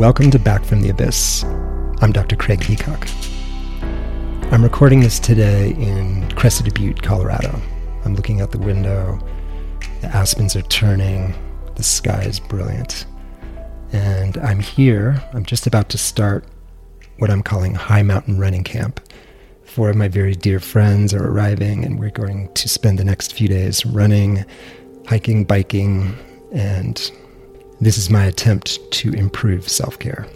Welcome 0.00 0.30
to 0.30 0.38
Back 0.38 0.64
from 0.64 0.80
the 0.80 0.88
Abyss. 0.88 1.44
I'm 2.00 2.10
Dr. 2.10 2.34
Craig 2.34 2.60
Heacock. 2.60 3.06
I'm 4.50 4.62
recording 4.62 5.00
this 5.00 5.18
today 5.20 5.72
in 5.72 6.26
Crested 6.36 6.72
Butte, 6.72 7.02
Colorado. 7.02 7.60
I'm 8.06 8.14
looking 8.14 8.40
out 8.40 8.50
the 8.50 8.56
window. 8.56 9.20
The 10.00 10.06
aspens 10.06 10.56
are 10.56 10.62
turning. 10.62 11.34
The 11.74 11.82
sky 11.82 12.22
is 12.22 12.40
brilliant. 12.40 13.04
And 13.92 14.38
I'm 14.38 14.60
here. 14.60 15.22
I'm 15.34 15.44
just 15.44 15.66
about 15.66 15.90
to 15.90 15.98
start 15.98 16.46
what 17.18 17.28
I'm 17.28 17.42
calling 17.42 17.74
High 17.74 18.02
Mountain 18.02 18.38
Running 18.38 18.64
Camp. 18.64 19.00
Four 19.64 19.90
of 19.90 19.96
my 19.96 20.08
very 20.08 20.34
dear 20.34 20.60
friends 20.60 21.12
are 21.12 21.28
arriving, 21.28 21.84
and 21.84 22.00
we're 22.00 22.08
going 22.08 22.50
to 22.54 22.70
spend 22.70 22.98
the 22.98 23.04
next 23.04 23.34
few 23.34 23.48
days 23.48 23.84
running, 23.84 24.46
hiking, 25.06 25.44
biking, 25.44 26.16
and 26.54 27.12
this 27.80 27.96
is 27.96 28.10
my 28.10 28.24
attempt 28.24 28.78
to 28.92 29.12
improve 29.12 29.68
self 29.68 29.98
care. 29.98 30.26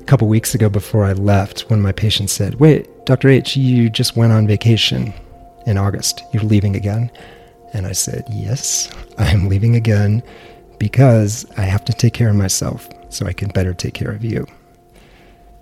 A 0.00 0.04
couple 0.04 0.28
weeks 0.28 0.54
ago, 0.54 0.68
before 0.68 1.04
I 1.04 1.12
left, 1.12 1.62
one 1.70 1.78
of 1.78 1.82
my 1.82 1.92
patients 1.92 2.32
said, 2.32 2.56
Wait, 2.56 3.06
Dr. 3.06 3.30
H, 3.30 3.56
you 3.56 3.88
just 3.88 4.16
went 4.16 4.32
on 4.32 4.46
vacation 4.46 5.14
in 5.66 5.78
August. 5.78 6.22
You're 6.32 6.42
leaving 6.42 6.76
again? 6.76 7.10
And 7.72 7.86
I 7.86 7.92
said, 7.92 8.24
Yes, 8.30 8.90
I 9.18 9.30
am 9.30 9.48
leaving 9.48 9.76
again 9.76 10.22
because 10.78 11.46
I 11.56 11.62
have 11.62 11.84
to 11.86 11.92
take 11.92 12.12
care 12.12 12.28
of 12.28 12.36
myself 12.36 12.88
so 13.08 13.26
I 13.26 13.32
can 13.32 13.48
better 13.48 13.72
take 13.72 13.94
care 13.94 14.10
of 14.10 14.24
you. 14.24 14.46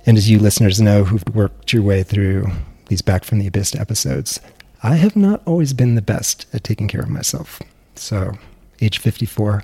And 0.05 0.17
as 0.17 0.29
you 0.29 0.41
listeners 0.41 0.81
know 0.81 1.05
who've 1.05 1.23
worked 1.35 1.73
your 1.73 1.83
way 1.83 2.03
through 2.03 2.47
these 2.89 3.03
Back 3.03 3.23
from 3.23 3.39
the 3.39 3.47
Abyss 3.47 3.77
episodes, 3.77 4.41
I 4.83 4.97
have 4.97 5.15
not 5.15 5.43
always 5.47 5.73
been 5.75 5.95
the 5.95 6.03
best 6.03 6.47
at 6.53 6.65
taking 6.65 6.89
care 6.89 7.03
of 7.03 7.09
myself. 7.09 7.61
So, 7.95 8.33
age 8.81 8.99
54, 8.99 9.63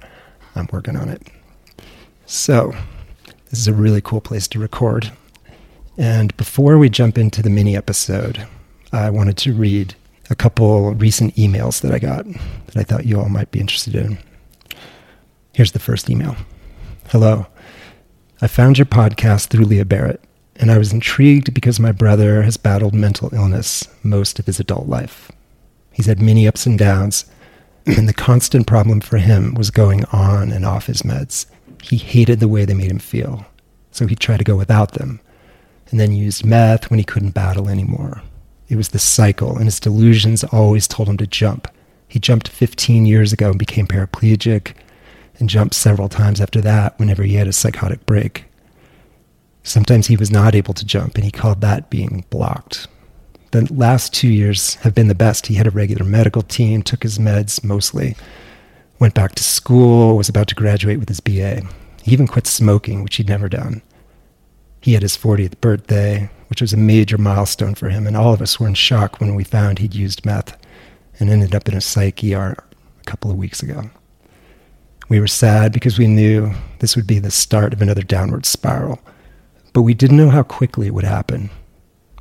I'm 0.55 0.69
working 0.73 0.97
on 0.97 1.09
it. 1.09 1.23
So, 2.27 2.75
this 3.51 3.61
is 3.61 3.69
a 3.69 3.73
really 3.73 4.01
cool 4.01 4.21
place 4.21 4.47
to 4.49 4.59
record. 4.59 5.13
And 5.97 6.37
before 6.37 6.79
we 6.79 6.89
jump 6.89 7.19
into 7.19 7.43
the 7.43 7.51
mini 7.51 7.77
episode, 7.77 8.47
I 8.93 9.11
wanted 9.11 9.37
to 9.39 9.53
read 9.53 9.95
a 10.31 10.35
couple 10.35 10.95
recent 10.95 11.35
emails 11.37 11.81
that 11.81 11.93
I 11.93 11.99
got 11.99 12.27
that 12.67 12.77
I 12.77 12.83
thought 12.83 13.07
you 13.07 13.19
all 13.19 13.29
might 13.29 13.51
be 13.51 13.61
interested 13.61 13.95
in. 13.95 14.19
Here's 15.53 15.73
the 15.73 15.79
first 15.79 16.09
email 16.09 16.37
Hello. 17.09 17.47
I 18.41 18.47
found 18.47 18.79
your 18.79 18.87
podcast 18.87 19.49
through 19.49 19.65
Leah 19.65 19.85
Barrett, 19.85 20.23
and 20.57 20.71
I 20.71 20.79
was 20.79 20.93
intrigued 20.93 21.55
because 21.55 21.81
my 21.81 21.91
brother 21.91 22.43
has 22.43 22.57
battled 22.57 22.95
mental 22.95 23.35
illness 23.35 23.89
most 24.05 24.39
of 24.39 24.47
his 24.47 24.61
adult 24.61 24.87
life. 24.87 25.33
He's 25.91 26.07
had 26.07 26.23
many 26.23 26.47
ups 26.47 26.67
and 26.67 26.79
downs, 26.79 27.25
and 27.97 28.09
the 28.09 28.13
constant 28.13 28.67
problem 28.67 29.01
for 29.01 29.19
him 29.19 29.55
was 29.55 29.71
going 29.71 30.05
on 30.07 30.53
and 30.53 30.65
off 30.65 30.87
his 30.87 31.03
meds. 31.03 31.47
He 31.83 31.97
hated 31.97 32.41
the 32.41 32.49
way 32.49 32.65
they 32.65 32.75
made 32.75 32.91
him 32.91 32.99
feel, 32.99 33.47
so 33.91 34.07
he 34.07 34.15
tried 34.15 34.39
to 34.39 34.45
go 34.45 34.57
without 34.57 34.93
them, 34.93 35.21
and 35.91 35.99
then 35.99 36.13
used 36.13 36.45
meth 36.45 36.91
when 36.91 36.99
he 36.99 37.05
couldn't 37.05 37.31
battle 37.31 37.69
anymore. 37.69 38.23
It 38.69 38.77
was 38.77 38.89
the 38.89 38.99
cycle, 38.99 39.57
and 39.57 39.65
his 39.65 39.81
delusions 39.81 40.45
always 40.45 40.87
told 40.87 41.09
him 41.09 41.17
to 41.17 41.27
jump. 41.27 41.69
He 42.07 42.19
jumped 42.19 42.49
15 42.49 43.07
years 43.07 43.33
ago 43.33 43.51
and 43.51 43.59
became 43.59 43.87
paraplegic, 43.87 44.75
and 45.39 45.49
jumped 45.49 45.75
several 45.75 46.09
times 46.09 46.41
after 46.41 46.61
that 46.61 46.99
whenever 46.99 47.23
he 47.23 47.37
had 47.37 47.49
a 47.49 47.53
psychotic 47.53 48.05
break. 48.05 48.45
Sometimes 49.63 50.09
he 50.09 50.17
was 50.17 50.31
not 50.31 50.55
able 50.55 50.75
to 50.75 50.85
jump, 50.85 51.15
and 51.15 51.25
he 51.25 51.31
called 51.31 51.61
that 51.63 51.91
being 51.91 52.25
blocked 52.29 52.89
the 53.51 53.73
last 53.73 54.13
two 54.13 54.29
years 54.29 54.75
have 54.77 54.95
been 54.95 55.09
the 55.09 55.15
best. 55.15 55.47
He 55.47 55.55
had 55.55 55.67
a 55.67 55.71
regular 55.71 56.05
medical 56.05 56.43
team, 56.43 56.83
took 56.83 57.03
his 57.03 57.19
meds 57.19 57.65
mostly, 57.65 58.17
went 58.99 59.15
back 59.15 59.35
to 59.37 59.43
school, 59.43 60.17
was 60.17 60.29
about 60.29 60.49
to 60.49 60.55
graduate 60.55 60.99
with 60.99 61.09
his 61.09 61.21
BA. 61.21 61.63
He 62.03 62.13
even 62.13 62.27
quit 62.27 62.47
smoking, 62.47 63.03
which 63.03 63.17
he'd 63.17 63.29
never 63.29 63.49
done. 63.49 63.83
He 64.81 64.93
had 64.93 65.03
his 65.03 65.17
40th 65.17 65.61
birthday, 65.61 66.31
which 66.49 66.61
was 66.61 66.73
a 66.73 66.79
major 66.79 67.19
milestone 67.19 67.75
for 67.75 67.89
him, 67.89 68.07
and 68.07 68.17
all 68.17 68.33
of 68.33 68.43
us 68.43 68.59
were 68.59 68.69
in 68.69 68.75
shock 68.75 69.21
when 69.21 69.35
we 69.35 69.45
found 69.45 69.79
he'd 69.79 69.95
used 69.95 70.25
meth 70.25 70.57
and 71.19 71.31
ended 71.31 71.55
up 71.55 71.69
in 71.69 71.75
a 71.75 71.81
psych 71.81 72.23
ER 72.23 72.57
a 73.01 73.05
couple 73.05 73.31
of 73.31 73.37
weeks 73.37 73.63
ago. 73.63 73.91
We 75.09 75.21
were 75.21 75.27
sad 75.27 75.73
because 75.73 75.99
we 75.99 76.07
knew 76.07 76.53
this 76.81 76.95
would 76.95 77.07
be 77.07 77.19
the 77.19 77.31
start 77.31 77.73
of 77.73 77.81
another 77.81 78.03
downward 78.03 78.45
spiral, 78.47 79.01
but 79.73 79.83
we 79.83 79.95
didn't 79.95 80.19
know 80.19 80.31
how 80.31 80.43
quickly 80.43 80.87
it 80.87 80.95
would 80.95 81.05
happen. 81.05 81.51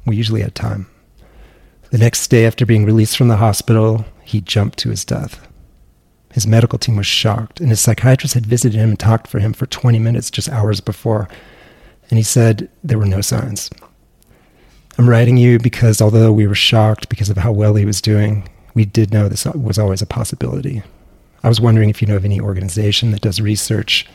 We 0.06 0.16
usually 0.16 0.42
had 0.42 0.56
time. 0.56 0.88
The 1.90 1.98
next 1.98 2.28
day, 2.28 2.46
after 2.46 2.66
being 2.66 2.86
released 2.86 3.18
from 3.18 3.30
the 3.30 3.38
hospital, 3.38 4.06
he 4.24 4.42
jumped 4.42 4.78
to 4.80 4.90
his 4.90 5.06
death. 5.06 5.48
His 6.34 6.46
medical 6.46 6.78
team 6.78 6.98
was 6.98 7.08
shocked, 7.08 7.62
and 7.62 7.70
his 7.70 7.80
psychiatrist 7.80 8.34
had 8.34 8.46
visited 8.46 8.78
him 8.78 8.90
and 8.90 9.00
talked 9.00 9.28
for 9.28 9.40
him 9.40 9.54
for 9.54 9.66
20 9.66 9.98
minutes 9.98 10.30
just 10.30 10.50
hours 10.50 10.82
before, 10.82 11.30
and 12.10 12.18
he 12.18 12.24
said 12.24 12.70
there 12.84 12.98
were 12.98 13.06
no 13.06 13.22
signs. 13.22 13.70
I'm 14.98 15.10
writing 15.10 15.38
you 15.38 15.60
because 15.60 16.02
although 16.02 16.32
we 16.34 16.46
were 16.46 16.56
shocked 16.56 17.08
because 17.08 17.30
of 17.30 17.38
how 17.38 17.52
well 17.52 17.76
he 17.76 17.86
was 17.86 18.02
doing, 18.02 18.50
we 18.74 18.84
did 18.84 19.14
know 19.14 19.30
this 19.30 19.46
was 19.46 19.80
always 19.80 20.02
a 20.02 20.08
possibility. 20.08 20.84
I 21.44 21.50
was 21.50 21.62
wondering 21.62 21.90
if 21.90 22.02
you 22.02 22.08
know 22.08 22.18
of 22.18 22.26
any 22.26 22.42
organization 22.42 23.12
that 23.12 23.22
does 23.22 23.40
research 23.40 24.06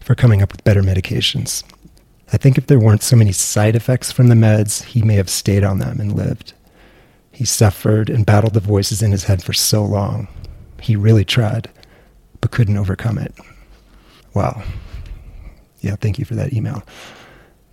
for 0.00 0.14
coming 0.14 0.42
up 0.42 0.50
with 0.50 0.64
better 0.64 0.82
medications. 0.82 1.62
I 2.32 2.36
think 2.36 2.58
if 2.58 2.66
there 2.66 2.80
weren't 2.80 3.02
so 3.02 3.14
many 3.14 3.30
side 3.30 3.76
effects 3.76 4.10
from 4.10 4.28
the 4.28 4.34
meds, 4.34 4.82
he 4.82 5.02
may 5.02 5.14
have 5.14 5.30
stayed 5.30 5.62
on 5.62 5.78
them 5.78 6.00
and 6.00 6.16
lived. 6.16 6.54
He 7.36 7.44
suffered 7.44 8.08
and 8.08 8.24
battled 8.24 8.54
the 8.54 8.60
voices 8.60 9.02
in 9.02 9.12
his 9.12 9.24
head 9.24 9.42
for 9.42 9.52
so 9.52 9.84
long. 9.84 10.26
He 10.80 10.96
really 10.96 11.22
tried, 11.22 11.68
but 12.40 12.50
couldn't 12.50 12.78
overcome 12.78 13.18
it. 13.18 13.34
Wow. 14.32 14.62
Yeah, 15.82 15.96
thank 15.96 16.18
you 16.18 16.24
for 16.24 16.34
that 16.34 16.54
email. 16.54 16.82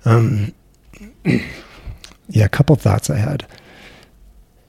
Um, 0.03 0.53
yeah, 1.23 2.43
a 2.43 2.49
couple 2.49 2.75
thoughts 2.75 3.09
I 3.09 3.15
had. 3.15 3.47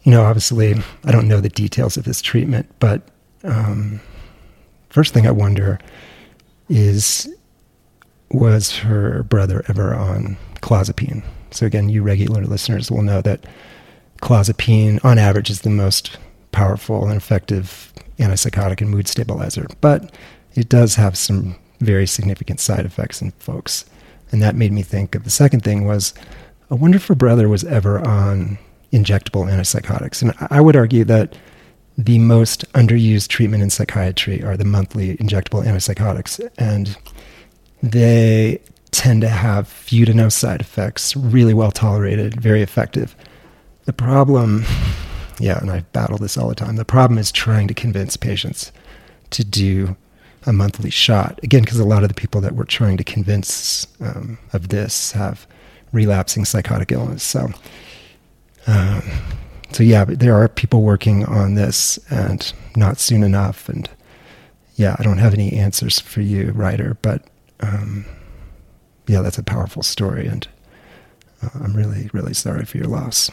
You 0.05 0.12
know, 0.12 0.22
obviously, 0.22 0.77
I 1.05 1.11
don't 1.11 1.26
know 1.26 1.41
the 1.41 1.49
details 1.49 1.97
of 1.97 2.05
this 2.05 2.22
treatment, 2.22 2.72
but 2.78 3.03
um, 3.43 4.00
first 4.91 5.12
thing 5.12 5.26
I 5.26 5.32
wonder 5.32 5.81
is 6.69 7.28
was 8.31 8.76
her 8.76 9.25
brother 9.25 9.65
ever 9.66 9.93
on 9.93 10.37
clozapine? 10.62 11.25
So, 11.50 11.66
again, 11.66 11.88
you 11.88 12.05
regular 12.05 12.44
listeners 12.44 12.93
will 12.93 13.03
know 13.03 13.21
that 13.22 13.44
clozapine, 14.20 15.04
on 15.04 15.19
average, 15.19 15.50
is 15.50 15.62
the 15.62 15.70
most 15.70 16.19
powerful 16.52 17.06
and 17.06 17.16
effective 17.16 17.92
antipsychotic 18.19 18.80
and 18.80 18.91
mood 18.91 19.08
stabilizer, 19.08 19.66
but 19.80 20.14
it 20.54 20.69
does 20.69 20.94
have 20.94 21.16
some 21.16 21.56
very 21.80 22.06
significant 22.06 22.60
side 22.60 22.86
effects 22.86 23.20
in 23.20 23.32
folks. 23.32 23.84
And 24.30 24.42
that 24.42 24.54
made 24.54 24.72
me 24.72 24.82
think 24.82 25.14
of 25.14 25.25
the 25.25 25.30
second 25.30 25.60
thing 25.60 25.86
was, 25.86 26.14
I 26.70 26.75
wonder 26.75 26.97
if 26.97 27.06
her 27.06 27.14
brother 27.14 27.48
was 27.48 27.64
ever 27.64 28.06
on 28.06 28.58
injectable 28.92 29.50
antipsychotics. 29.50 30.22
And 30.22 30.32
I 30.50 30.60
would 30.60 30.76
argue 30.76 31.04
that 31.04 31.36
the 31.98 32.19
most 32.19 32.70
underused 32.72 33.28
treatment 33.28 33.62
in 33.62 33.70
psychiatry 33.70 34.42
are 34.42 34.56
the 34.56 34.64
monthly 34.64 35.16
injectable 35.19 35.64
antipsychotics. 35.64 36.48
And 36.58 36.96
they 37.82 38.60
tend 38.91 39.20
to 39.22 39.28
have 39.28 39.69
few 39.69 40.04
to 40.06 40.14
no 40.14 40.28
side 40.28 40.60
effects, 40.60 41.16
really 41.16 41.54
well 41.54 41.72
tolerated, 41.72 42.41
very 42.41 42.62
effective. 42.62 43.14
The 43.84 43.93
problem, 43.93 44.65
yeah, 45.39 45.59
and 45.61 45.71
I 45.71 45.81
battle 45.93 46.17
this 46.19 46.39
all 46.39 46.49
the 46.49 46.55
time. 46.55 46.77
The 46.77 46.84
problem 46.84 47.19
is 47.19 47.31
trying 47.31 47.69
to 47.69 47.75
convince 47.75 48.17
patients 48.17 48.72
to 49.31 49.45
do 49.45 49.97
a 50.47 50.53
monthly 50.53 50.91
shot. 50.91 51.39
Again, 51.43 51.62
because 51.62 51.78
a 51.78 51.84
lot 51.84 52.03
of 52.03 52.09
the 52.09 52.15
people 52.15 52.41
that 52.41 52.55
we're 52.55 52.65
trying 52.65 52.97
to 52.97 53.05
convince 53.05 53.87
um, 54.00 54.39
of 54.53 54.69
this 54.69 55.12
have 55.12 55.47
relapsing 55.93 56.44
psychotic 56.44 56.93
illness. 56.93 57.23
So, 57.23 57.50
um, 58.67 59.03
so 59.73 59.82
yeah, 59.82 60.05
but 60.05 60.19
there 60.19 60.35
are 60.35 60.49
people 60.49 60.82
working 60.82 61.25
on 61.26 61.55
this, 61.55 61.99
and 62.11 62.53
not 62.76 62.99
soon 62.99 63.23
enough. 63.23 63.69
And 63.69 63.88
yeah, 64.76 64.97
I 64.99 65.03
don't 65.03 65.19
have 65.19 65.35
any 65.35 65.53
answers 65.53 65.99
for 65.99 66.20
you, 66.20 66.53
writer, 66.53 66.97
but 67.03 67.23
um, 67.61 68.06
yeah, 69.06 69.20
that's 69.20 69.38
a 69.38 69.43
powerful 69.43 69.82
story, 69.82 70.26
and 70.26 70.49
uh, 71.43 71.50
I'm 71.62 71.75
really, 71.75 72.08
really 72.12 72.35
sorry 72.35 72.64
for 72.64 72.79
your 72.79 72.87
loss. 72.87 73.31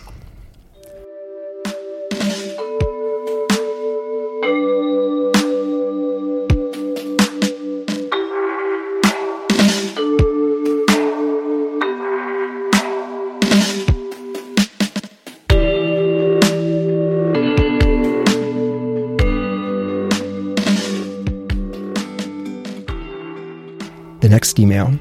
Next 24.52 24.60
email. 24.60 25.00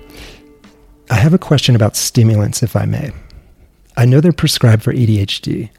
I 1.11 1.15
have 1.15 1.35
a 1.35 1.39
question 1.39 1.75
about 1.75 1.97
stimulants, 1.97 2.63
if 2.63 2.77
I 2.77 2.85
may. 2.85 3.11
I 3.97 4.05
know 4.05 4.21
they're 4.21 4.33
prescribed 4.33 4.85
for 4.85 4.93
ADHD, 4.93 5.71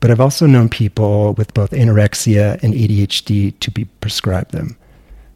but 0.00 0.10
I've 0.10 0.20
also 0.20 0.46
known 0.46 0.70
people 0.70 1.34
with 1.34 1.52
both 1.52 1.72
anorexia 1.72 2.62
and 2.62 2.72
ADHD 2.72 3.58
to 3.60 3.70
be 3.70 3.84
prescribed 4.00 4.52
them, 4.52 4.78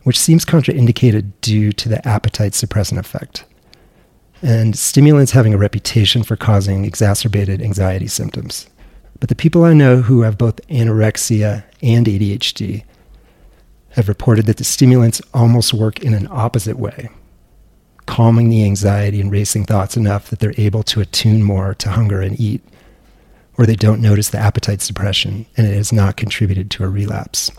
which 0.04 0.18
seems 0.18 0.46
contraindicated 0.46 1.32
due 1.42 1.70
to 1.72 1.88
the 1.88 2.06
appetite 2.08 2.52
suppressant 2.52 2.98
effect. 2.98 3.44
and 4.42 4.76
stimulants 4.76 5.32
having 5.32 5.54
a 5.54 5.58
reputation 5.58 6.22
for 6.22 6.36
causing 6.36 6.84
exacerbated 6.84 7.62
anxiety 7.62 8.06
symptoms. 8.06 8.68
But 9.18 9.28
the 9.30 9.34
people 9.34 9.64
I 9.64 9.72
know 9.72 10.02
who 10.02 10.22
have 10.22 10.36
both 10.36 10.60
anorexia 10.68 11.64
and 11.82 12.06
ADHD 12.06 12.84
have 13.90 14.08
reported 14.08 14.44
that 14.46 14.58
the 14.58 14.64
stimulants 14.64 15.22
almost 15.32 15.72
work 15.72 16.00
in 16.00 16.12
an 16.12 16.28
opposite 16.30 16.78
way, 16.78 17.08
calming 18.06 18.48
the 18.48 18.64
anxiety 18.64 19.20
and 19.20 19.30
racing 19.30 19.64
thoughts 19.64 19.96
enough 19.96 20.30
that 20.30 20.38
they're 20.38 20.54
able 20.56 20.82
to 20.84 21.00
attune 21.00 21.42
more 21.42 21.74
to 21.74 21.90
hunger 21.90 22.20
and 22.20 22.38
eat, 22.40 22.62
or 23.58 23.66
they 23.66 23.76
don't 23.76 24.00
notice 24.00 24.30
the 24.30 24.38
appetite 24.38 24.80
suppression 24.80 25.46
and 25.56 25.66
it 25.66 25.74
has 25.74 25.92
not 25.92 26.16
contributed 26.16 26.70
to 26.70 26.84
a 26.84 26.88
relapse. 26.88 27.50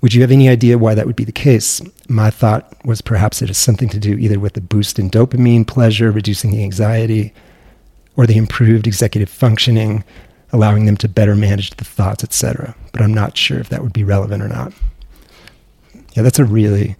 Would 0.00 0.14
you 0.14 0.20
have 0.20 0.30
any 0.30 0.48
idea 0.48 0.78
why 0.78 0.94
that 0.94 1.06
would 1.06 1.16
be 1.16 1.24
the 1.24 1.32
case? 1.32 1.80
My 2.08 2.30
thought 2.30 2.72
was 2.84 3.00
perhaps 3.00 3.42
it 3.42 3.48
has 3.48 3.58
something 3.58 3.88
to 3.88 3.98
do 3.98 4.16
either 4.16 4.38
with 4.38 4.52
the 4.52 4.60
boost 4.60 4.98
in 4.98 5.10
dopamine 5.10 5.66
pleasure, 5.66 6.12
reducing 6.12 6.52
the 6.52 6.62
anxiety, 6.62 7.32
or 8.16 8.26
the 8.26 8.36
improved 8.36 8.86
executive 8.86 9.28
functioning, 9.28 10.04
allowing 10.52 10.86
them 10.86 10.96
to 10.98 11.08
better 11.08 11.34
manage 11.34 11.70
the 11.70 11.84
thoughts, 11.84 12.22
etc. 12.22 12.76
But 12.92 13.02
I'm 13.02 13.14
not 13.14 13.36
sure 13.36 13.58
if 13.58 13.70
that 13.70 13.82
would 13.82 13.92
be 13.92 14.04
relevant 14.04 14.42
or 14.42 14.48
not. 14.48 14.72
Yeah, 16.14 16.22
that's 16.22 16.38
a 16.38 16.44
really 16.44 16.94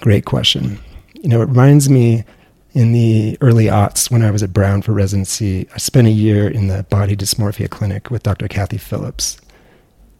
great 0.00 0.26
question. 0.26 0.78
You 1.22 1.28
know, 1.28 1.42
it 1.42 1.48
reminds 1.48 1.88
me 1.88 2.24
in 2.72 2.92
the 2.92 3.38
early 3.40 3.64
aughts 3.66 4.10
when 4.10 4.22
I 4.22 4.30
was 4.30 4.42
at 4.42 4.52
Brown 4.52 4.82
for 4.82 4.92
residency, 4.92 5.66
I 5.74 5.78
spent 5.78 6.06
a 6.06 6.10
year 6.10 6.46
in 6.46 6.68
the 6.68 6.82
body 6.84 7.16
dysmorphia 7.16 7.70
clinic 7.70 8.10
with 8.10 8.22
Dr. 8.22 8.48
Kathy 8.48 8.76
Phillips. 8.76 9.40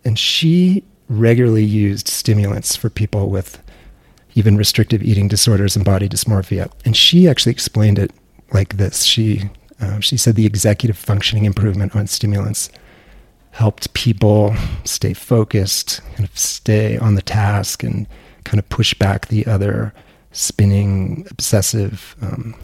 And 0.06 0.18
she 0.18 0.82
regularly 1.08 1.64
used 1.64 2.08
stimulants 2.08 2.74
for 2.74 2.88
people 2.88 3.28
with 3.28 3.62
even 4.34 4.56
restrictive 4.56 5.02
eating 5.02 5.28
disorders 5.28 5.76
and 5.76 5.84
body 5.84 6.08
dysmorphia. 6.08 6.70
And 6.84 6.96
she 6.96 7.28
actually 7.28 7.52
explained 7.52 7.98
it 7.98 8.10
like 8.52 8.76
this. 8.78 9.02
She 9.02 9.50
uh, 9.78 10.00
she 10.00 10.16
said 10.16 10.34
the 10.34 10.46
executive 10.46 10.96
functioning 10.96 11.44
improvement 11.44 11.94
on 11.94 12.06
stimulants 12.06 12.70
helped 13.50 13.92
people 13.92 14.54
stay 14.84 15.12
focused, 15.12 16.00
kind 16.14 16.24
of 16.24 16.38
stay 16.38 16.96
on 16.96 17.14
the 17.14 17.22
task, 17.22 17.82
and 17.82 18.06
kind 18.44 18.58
of 18.58 18.68
push 18.70 18.94
back 18.94 19.28
the 19.28 19.46
other 19.46 19.92
spinning, 20.36 21.26
obsessive, 21.30 22.14
um, 22.20 22.54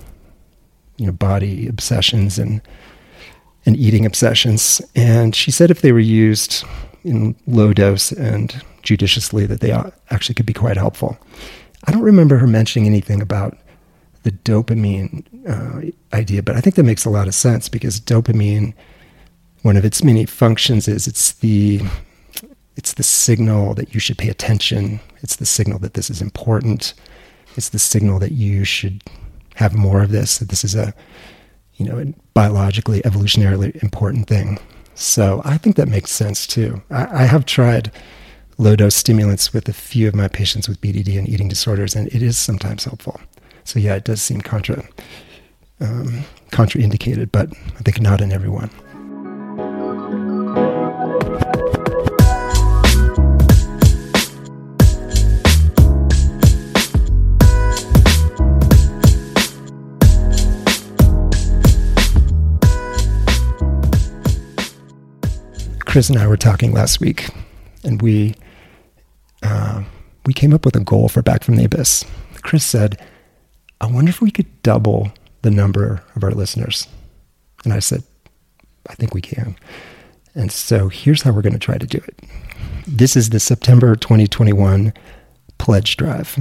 you 0.96 1.06
know, 1.06 1.12
body 1.12 1.66
obsessions 1.66 2.38
and 2.38 2.60
and 3.64 3.76
eating 3.76 4.04
obsessions. 4.04 4.82
And 4.94 5.36
she 5.36 5.50
said 5.50 5.70
if 5.70 5.82
they 5.82 5.92
were 5.92 6.00
used 6.00 6.64
in 7.04 7.36
low 7.46 7.72
dose 7.72 8.12
and 8.12 8.60
judiciously 8.82 9.46
that 9.46 9.60
they 9.60 9.72
actually 10.10 10.34
could 10.34 10.46
be 10.46 10.52
quite 10.52 10.76
helpful. 10.76 11.16
I 11.84 11.92
don't 11.92 12.02
remember 12.02 12.38
her 12.38 12.46
mentioning 12.46 12.86
anything 12.86 13.22
about 13.22 13.56
the 14.24 14.32
dopamine 14.32 15.24
uh, 15.48 15.90
idea, 16.16 16.42
but 16.42 16.56
I 16.56 16.60
think 16.60 16.76
that 16.76 16.84
makes 16.84 17.04
a 17.04 17.10
lot 17.10 17.28
of 17.28 17.34
sense 17.34 17.69
because 17.69 18.00
dopamine, 18.00 18.74
one 19.62 19.76
of 19.76 19.84
its 19.84 20.02
many 20.02 20.26
functions 20.26 20.88
is 20.88 21.06
it's 21.06 21.32
the 21.32 21.80
it's 22.76 22.94
the 22.94 23.02
signal 23.02 23.74
that 23.74 23.94
you 23.94 24.00
should 24.00 24.19
pay 24.19 24.28
attention. 24.28 25.00
It's 25.22 25.36
the 25.36 25.46
signal 25.46 25.78
that 25.80 25.94
this 25.94 26.08
is 26.08 26.22
important. 26.22 26.94
It's 27.56 27.69
the 27.69 27.78
signal 27.78 28.19
that 28.20 28.32
you 28.32 28.64
should 28.64 29.02
have 29.56 29.75
more 29.75 30.02
of 30.02 30.10
this. 30.10 30.38
That 30.38 30.49
this 30.49 30.64
is 30.64 30.75
a 30.75 30.94
you 31.75 31.87
know 31.87 31.99
a 31.99 32.14
biologically 32.34 33.00
evolutionarily 33.02 33.82
important 33.82 34.28
thing. 34.28 34.58
So 34.94 35.40
I 35.44 35.58
think 35.58 35.76
that 35.76 35.88
makes 35.88 36.10
sense 36.10 36.46
too. 36.46 36.82
I, 36.90 37.22
I 37.22 37.25
have 37.25 37.46
tried 37.46 37.90
low 38.58 38.76
dose 38.76 38.94
stimulants 38.94 39.52
with 39.52 39.69
a 39.69 39.72
few 39.72 40.06
of 40.08 40.14
my 40.14 40.28
patients 40.28 40.69
with 40.69 40.81
BDD 40.81 41.19
and 41.19 41.28
eating 41.28 41.49
disorders, 41.49 41.94
and 41.94 42.08
it 42.08 42.22
is 42.22 42.38
sometimes 42.38 42.84
helpful. 42.84 43.20
So 43.64 43.78
yeah, 43.78 43.94
it 43.94 44.05
does 44.05 44.20
seem 44.20 44.40
contra 44.40 44.84
um, 45.81 46.25
contraindicated, 46.50 47.31
but 47.32 47.50
I 47.78 47.82
think 47.82 48.00
not 48.00 48.20
in 48.20 48.32
everyone. 48.32 48.70
Chris 65.93 66.09
and 66.09 66.19
I 66.19 66.27
were 66.27 66.39
talking 66.39 66.73
last 66.73 67.00
week, 67.00 67.29
and 67.85 68.00
we 68.00 68.35
uh, 69.43 69.83
we 70.25 70.33
came 70.33 70.55
up 70.55 70.65
with 70.65 70.75
a 70.75 70.81
goal 70.81 71.11
for 71.11 71.21
Back 71.21 71.44
from 71.44 71.56
the 71.56 71.67
Abyss. 71.67 72.06
Chris 72.41 72.65
said, 72.65 72.99
"I 73.79 73.89
wonder 73.89 74.09
if 74.09 74.23
we 74.23 74.31
could 74.31 74.62
double 74.62 75.12
the 75.43 75.50
number 75.50 76.03
of 76.17 76.25
our 76.25 76.31
listeners," 76.31 76.89
and 77.65 77.75
I 77.75 77.79
said, 77.79 78.05
"I 78.89 78.94
think 78.94 79.12
we 79.12 79.21
can." 79.21 79.55
And 80.35 80.50
so 80.50 80.89
here's 80.89 81.21
how 81.21 81.33
we're 81.33 81.43
going 81.43 81.53
to 81.53 81.59
try 81.59 81.77
to 81.77 81.87
do 81.87 81.99
it. 81.99 82.23
This 82.87 83.15
is 83.15 83.29
the 83.29 83.39
September 83.39 83.94
2021 83.94 84.94
pledge 85.59 85.99
drive, 85.99 86.39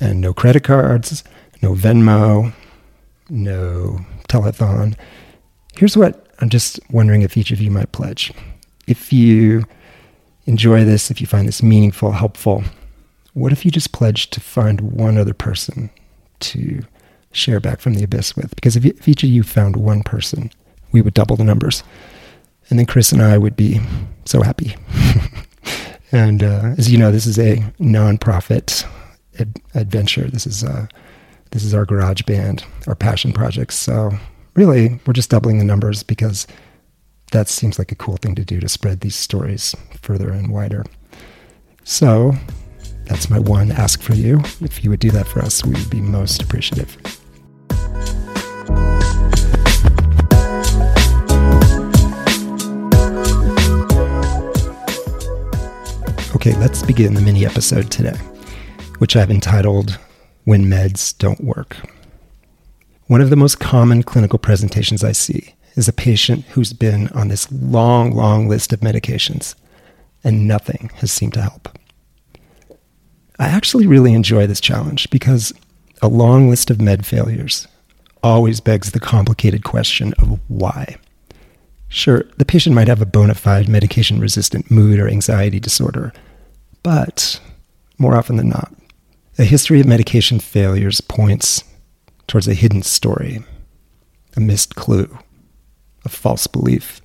and 0.00 0.20
no 0.20 0.34
credit 0.34 0.64
cards, 0.64 1.22
no 1.62 1.74
Venmo, 1.74 2.52
no 3.30 4.00
telethon. 4.28 4.96
Here's 5.76 5.96
what 5.96 6.26
I'm 6.40 6.48
just 6.48 6.80
wondering 6.90 7.22
if 7.22 7.36
each 7.36 7.52
of 7.52 7.60
you 7.60 7.70
might 7.70 7.92
pledge 7.92 8.32
if 8.86 9.12
you 9.12 9.64
enjoy 10.46 10.84
this, 10.84 11.10
if 11.10 11.20
you 11.20 11.26
find 11.26 11.46
this 11.46 11.62
meaningful, 11.62 12.12
helpful, 12.12 12.64
what 13.34 13.52
if 13.52 13.64
you 13.64 13.70
just 13.70 13.92
pledge 13.92 14.30
to 14.30 14.40
find 14.40 14.80
one 14.80 15.16
other 15.16 15.34
person 15.34 15.90
to 16.40 16.82
share 17.32 17.60
back 17.60 17.80
from 17.80 17.94
the 17.94 18.04
abyss 18.04 18.36
with? 18.36 18.54
Because 18.54 18.76
if, 18.76 18.84
if 18.84 19.08
each 19.08 19.22
of 19.22 19.30
you 19.30 19.42
found 19.42 19.76
one 19.76 20.02
person, 20.02 20.50
we 20.90 21.00
would 21.00 21.14
double 21.14 21.36
the 21.36 21.44
numbers. 21.44 21.82
And 22.68 22.78
then 22.78 22.86
Chris 22.86 23.12
and 23.12 23.22
I 23.22 23.38
would 23.38 23.56
be 23.56 23.80
so 24.24 24.42
happy. 24.42 24.76
and 26.12 26.42
uh, 26.42 26.74
as 26.78 26.90
you 26.90 26.98
know, 26.98 27.10
this 27.10 27.26
is 27.26 27.38
a 27.38 27.56
nonprofit 27.80 28.86
ad- 29.38 29.60
adventure. 29.74 30.28
This 30.28 30.46
is 30.46 30.64
uh, 30.64 30.86
this 31.50 31.64
is 31.64 31.74
our 31.74 31.84
garage 31.84 32.22
band, 32.22 32.64
our 32.86 32.94
passion 32.94 33.32
projects. 33.32 33.76
So 33.76 34.10
really, 34.54 35.00
we're 35.06 35.12
just 35.12 35.30
doubling 35.30 35.58
the 35.58 35.64
numbers 35.64 36.02
because 36.02 36.46
that 37.32 37.48
seems 37.48 37.78
like 37.78 37.90
a 37.90 37.96
cool 37.96 38.18
thing 38.18 38.34
to 38.34 38.44
do 38.44 38.60
to 38.60 38.68
spread 38.68 39.00
these 39.00 39.16
stories 39.16 39.74
further 40.00 40.30
and 40.30 40.50
wider. 40.50 40.84
So 41.82 42.32
that's 43.06 43.28
my 43.28 43.38
one 43.38 43.72
ask 43.72 44.00
for 44.00 44.14
you. 44.14 44.40
If 44.60 44.84
you 44.84 44.90
would 44.90 45.00
do 45.00 45.10
that 45.10 45.26
for 45.26 45.40
us, 45.40 45.64
we 45.64 45.72
would 45.72 45.90
be 45.90 46.00
most 46.00 46.42
appreciative. 46.42 46.96
Okay, 56.36 56.54
let's 56.58 56.82
begin 56.82 57.14
the 57.14 57.22
mini 57.22 57.46
episode 57.46 57.90
today, 57.90 58.16
which 58.98 59.16
I've 59.16 59.30
entitled 59.30 59.98
When 60.44 60.66
Meds 60.66 61.16
Don't 61.16 61.42
Work. 61.42 61.76
One 63.06 63.20
of 63.20 63.30
the 63.30 63.36
most 63.36 63.58
common 63.58 64.02
clinical 64.02 64.38
presentations 64.38 65.02
I 65.02 65.12
see 65.12 65.54
is 65.74 65.88
a 65.88 65.92
patient 65.92 66.44
who's 66.46 66.72
been 66.72 67.08
on 67.08 67.28
this 67.28 67.50
long, 67.50 68.12
long 68.12 68.48
list 68.48 68.72
of 68.72 68.80
medications 68.80 69.54
and 70.24 70.46
nothing 70.46 70.90
has 70.96 71.10
seemed 71.10 71.34
to 71.34 71.42
help. 71.42 71.68
I 73.38 73.48
actually 73.48 73.86
really 73.86 74.12
enjoy 74.12 74.46
this 74.46 74.60
challenge 74.60 75.10
because 75.10 75.52
a 76.00 76.08
long 76.08 76.48
list 76.48 76.70
of 76.70 76.80
med 76.80 77.06
failures 77.06 77.66
always 78.22 78.60
begs 78.60 78.92
the 78.92 79.00
complicated 79.00 79.64
question 79.64 80.14
of 80.14 80.38
why. 80.48 80.96
Sure, 81.88 82.24
the 82.38 82.44
patient 82.44 82.74
might 82.74 82.88
have 82.88 83.02
a 83.02 83.06
bona 83.06 83.34
fide 83.34 83.68
medication 83.68 84.20
resistant 84.20 84.70
mood 84.70 84.98
or 84.98 85.08
anxiety 85.08 85.60
disorder, 85.60 86.12
but 86.82 87.40
more 87.98 88.16
often 88.16 88.36
than 88.36 88.48
not, 88.48 88.72
a 89.38 89.44
history 89.44 89.80
of 89.80 89.86
medication 89.86 90.38
failures 90.38 91.00
points 91.00 91.64
towards 92.26 92.48
a 92.48 92.54
hidden 92.54 92.82
story, 92.82 93.42
a 94.36 94.40
missed 94.40 94.74
clue, 94.76 95.18
a 96.04 96.08
false 96.08 96.46
belief, 96.46 97.00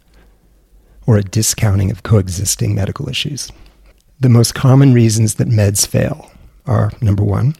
or 1.05 1.17
a 1.17 1.23
discounting 1.23 1.91
of 1.91 2.03
coexisting 2.03 2.75
medical 2.75 3.09
issues. 3.09 3.51
The 4.19 4.29
most 4.29 4.55
common 4.55 4.93
reasons 4.93 5.35
that 5.35 5.47
meds 5.47 5.87
fail 5.87 6.31
are 6.65 6.91
number 7.01 7.23
one, 7.23 7.55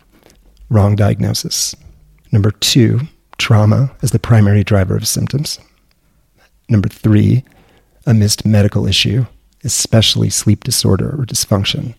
wrong 0.70 0.96
diagnosis, 0.96 1.75
number 2.32 2.51
two, 2.51 3.01
trauma 3.38 3.91
as 4.01 4.12
the 4.12 4.20
primary 4.20 4.63
driver 4.63 4.96
of 4.96 5.08
symptoms, 5.08 5.60
number 6.67 6.89
three, 6.89 7.44
a 8.06 8.13
missed 8.13 8.46
medical 8.46 8.88
issue, 8.88 9.25
especially 9.63 10.29
sleep 10.29 10.63
disorder 10.63 11.10
or 11.10 11.25
dysfunction, 11.25 11.94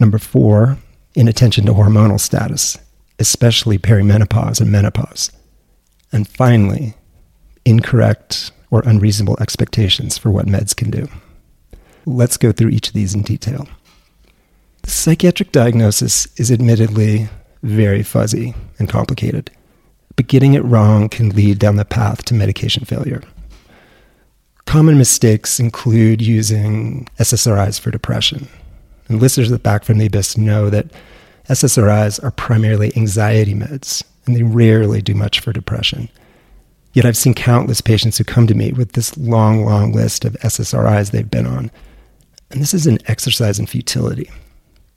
number 0.00 0.18
four, 0.18 0.78
inattention 1.14 1.66
to 1.66 1.72
hormonal 1.72 2.20
status, 2.20 2.78
especially 3.18 3.78
perimenopause 3.78 4.60
and 4.60 4.70
menopause, 4.70 5.30
and 6.12 6.28
finally, 6.28 6.94
incorrect 7.64 8.52
or 8.70 8.82
unreasonable 8.86 9.36
expectations 9.40 10.18
for 10.18 10.30
what 10.30 10.46
meds 10.46 10.74
can 10.74 10.90
do. 10.90 11.08
Let's 12.06 12.36
go 12.36 12.52
through 12.52 12.70
each 12.70 12.88
of 12.88 12.94
these 12.94 13.14
in 13.14 13.22
detail. 13.22 13.68
The 14.82 14.90
psychiatric 14.90 15.52
diagnosis 15.52 16.26
is 16.38 16.52
admittedly 16.52 17.28
very 17.62 18.02
fuzzy 18.02 18.54
and 18.78 18.88
complicated, 18.88 19.50
but 20.16 20.26
getting 20.26 20.54
it 20.54 20.64
wrong 20.64 21.08
can 21.08 21.30
lead 21.30 21.58
down 21.58 21.76
the 21.76 21.84
path 21.84 22.24
to 22.26 22.34
medication 22.34 22.84
failure. 22.84 23.22
Common 24.66 24.98
mistakes 24.98 25.60
include 25.60 26.20
using 26.20 27.08
SSRIs 27.18 27.80
for 27.80 27.90
depression. 27.90 28.48
And 29.08 29.20
listeners 29.20 29.50
of 29.50 29.62
Back 29.62 29.84
from 29.84 29.98
the 29.98 30.06
Abyss 30.06 30.36
know 30.36 30.68
that 30.70 30.86
SSRIs 31.48 32.22
are 32.24 32.30
primarily 32.30 32.92
anxiety 32.96 33.54
meds, 33.54 34.02
and 34.26 34.34
they 34.34 34.42
rarely 34.42 35.02
do 35.02 35.14
much 35.14 35.40
for 35.40 35.52
depression. 35.52 36.08
Yet 36.94 37.04
I've 37.04 37.16
seen 37.16 37.34
countless 37.34 37.80
patients 37.80 38.16
who 38.16 38.24
come 38.24 38.46
to 38.46 38.54
me 38.54 38.72
with 38.72 38.92
this 38.92 39.16
long, 39.18 39.64
long 39.64 39.92
list 39.92 40.24
of 40.24 40.34
SSRIs 40.34 41.10
they've 41.10 41.30
been 41.30 41.46
on. 41.46 41.70
And 42.50 42.62
this 42.62 42.72
is 42.72 42.86
an 42.86 42.98
exercise 43.06 43.58
in 43.58 43.66
futility. 43.66 44.30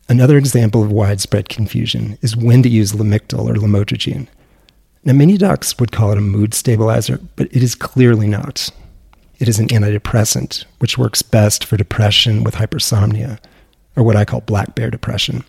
Another 0.07 0.37
example 0.37 0.83
of 0.83 0.91
widespread 0.91 1.49
confusion 1.49 2.17
is 2.21 2.37
when 2.37 2.61
to 2.63 2.69
use 2.69 2.93
Lamictal 2.93 3.49
or 3.49 3.55
lamotrigine. 3.55 4.27
Now, 5.03 5.13
many 5.13 5.37
docs 5.37 5.77
would 5.79 5.91
call 5.91 6.11
it 6.11 6.17
a 6.17 6.21
mood 6.21 6.53
stabilizer, 6.53 7.19
but 7.35 7.47
it 7.47 7.63
is 7.63 7.75
clearly 7.75 8.27
not. 8.27 8.69
It 9.39 9.47
is 9.47 9.59
an 9.59 9.67
antidepressant, 9.69 10.65
which 10.79 10.97
works 10.97 11.21
best 11.21 11.65
for 11.65 11.77
depression 11.77 12.43
with 12.43 12.55
hypersomnia, 12.55 13.39
or 13.95 14.03
what 14.03 14.15
I 14.15 14.25
call 14.25 14.41
black 14.41 14.75
bear 14.75 14.91
depression. 14.91 15.43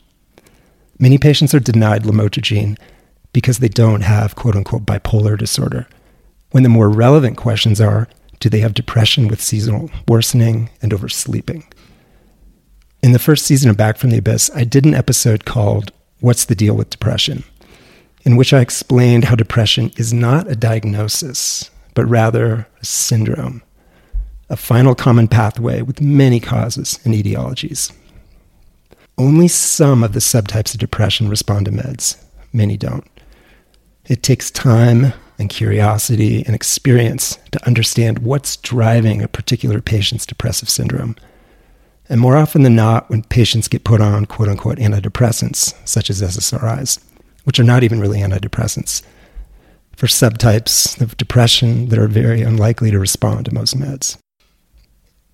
Many 0.99 1.19
patients 1.19 1.55
are 1.55 1.61
denied 1.61 2.05
lamotrigine 2.05 2.79
because 3.33 3.59
they 3.59 3.69
don't 3.69 4.01
have 4.01 4.35
quote 4.35 4.57
unquote 4.57 4.87
bipolar 4.87 5.39
disorder, 5.39 5.87
when 6.51 6.63
the 6.63 6.69
more 6.69 6.89
relevant 6.89 7.37
questions 7.37 7.81
are 7.81 8.09
do 8.41 8.49
they 8.49 8.61
have 8.61 8.75
depression 8.75 9.27
with 9.27 9.41
seasonal 9.41 9.91
worsening 10.07 10.71
and 10.81 10.93
oversleeping? 10.93 11.65
In 13.03 13.13
the 13.13 13.19
first 13.19 13.45
season 13.45 13.69
of 13.69 13.77
Back 13.77 13.97
from 13.97 14.11
the 14.11 14.19
Abyss, 14.19 14.51
I 14.55 14.65
did 14.65 14.85
an 14.85 14.95
episode 14.95 15.45
called 15.45 15.93
What's 16.21 16.45
the 16.45 16.55
Deal 16.55 16.75
with 16.75 16.91
Depression? 16.91 17.43
in 18.29 18.37
which 18.37 18.53
I 18.53 18.61
explained 18.61 19.25
how 19.25 19.35
depression 19.35 19.91
is 19.97 20.13
not 20.13 20.51
a 20.51 20.55
diagnosis, 20.55 21.71
but 21.95 22.05
rather 22.05 22.67
a 22.79 22.85
syndrome, 22.85 23.63
a 24.51 24.57
final 24.57 24.95
common 24.95 25.29
pathway 25.29 25.81
with 25.81 26.03
many 26.03 26.39
causes 26.39 27.01
and 27.05 27.15
etiologies. 27.15 27.91
Only 29.17 29.49
some 29.49 30.05
of 30.05 30.13
the 30.13 30.21
subtypes 30.21 30.75
of 30.75 30.81
depression 30.81 31.31
respond 31.31 31.65
to 31.67 31.73
meds, 31.73 32.23
many 32.53 32.77
don't. 32.77 33.07
It 34.07 34.23
takes 34.23 34.51
time 34.51 35.15
and 35.39 35.49
curiosity 35.49 36.45
and 36.45 36.55
experience 36.55 37.39
to 37.53 37.67
understand 37.67 38.21
what's 38.21 38.57
driving 38.57 39.23
a 39.23 39.29
particular 39.29 39.81
patient's 39.81 40.27
depressive 40.27 40.69
syndrome. 40.69 41.17
And 42.09 42.21
more 42.21 42.37
often 42.37 42.63
than 42.63 42.75
not, 42.75 43.09
when 43.11 43.23
patients 43.23 43.69
get 43.69 43.85
put 43.85 44.01
on 44.01 44.27
quote 44.27 44.49
unquote 44.49 44.79
antidepressants, 44.79 45.75
such 45.87 46.11
as 46.11 46.23
SSRIs, 46.23 47.03
which 47.45 47.61
are 47.61 47.65
not 47.65 47.85
even 47.85 48.01
really 48.01 48.21
antidepressants, 48.21 49.03
for 49.95 50.07
subtypes 50.07 51.01
of 51.01 51.17
depression 51.17 51.89
that 51.89 51.99
are 51.99 52.09
very 52.09 52.43
unlikely 52.43 52.91
to 52.91 52.99
respond 52.99 53.45
to 53.45 53.55
most 53.55 53.77
meds. 53.77 54.17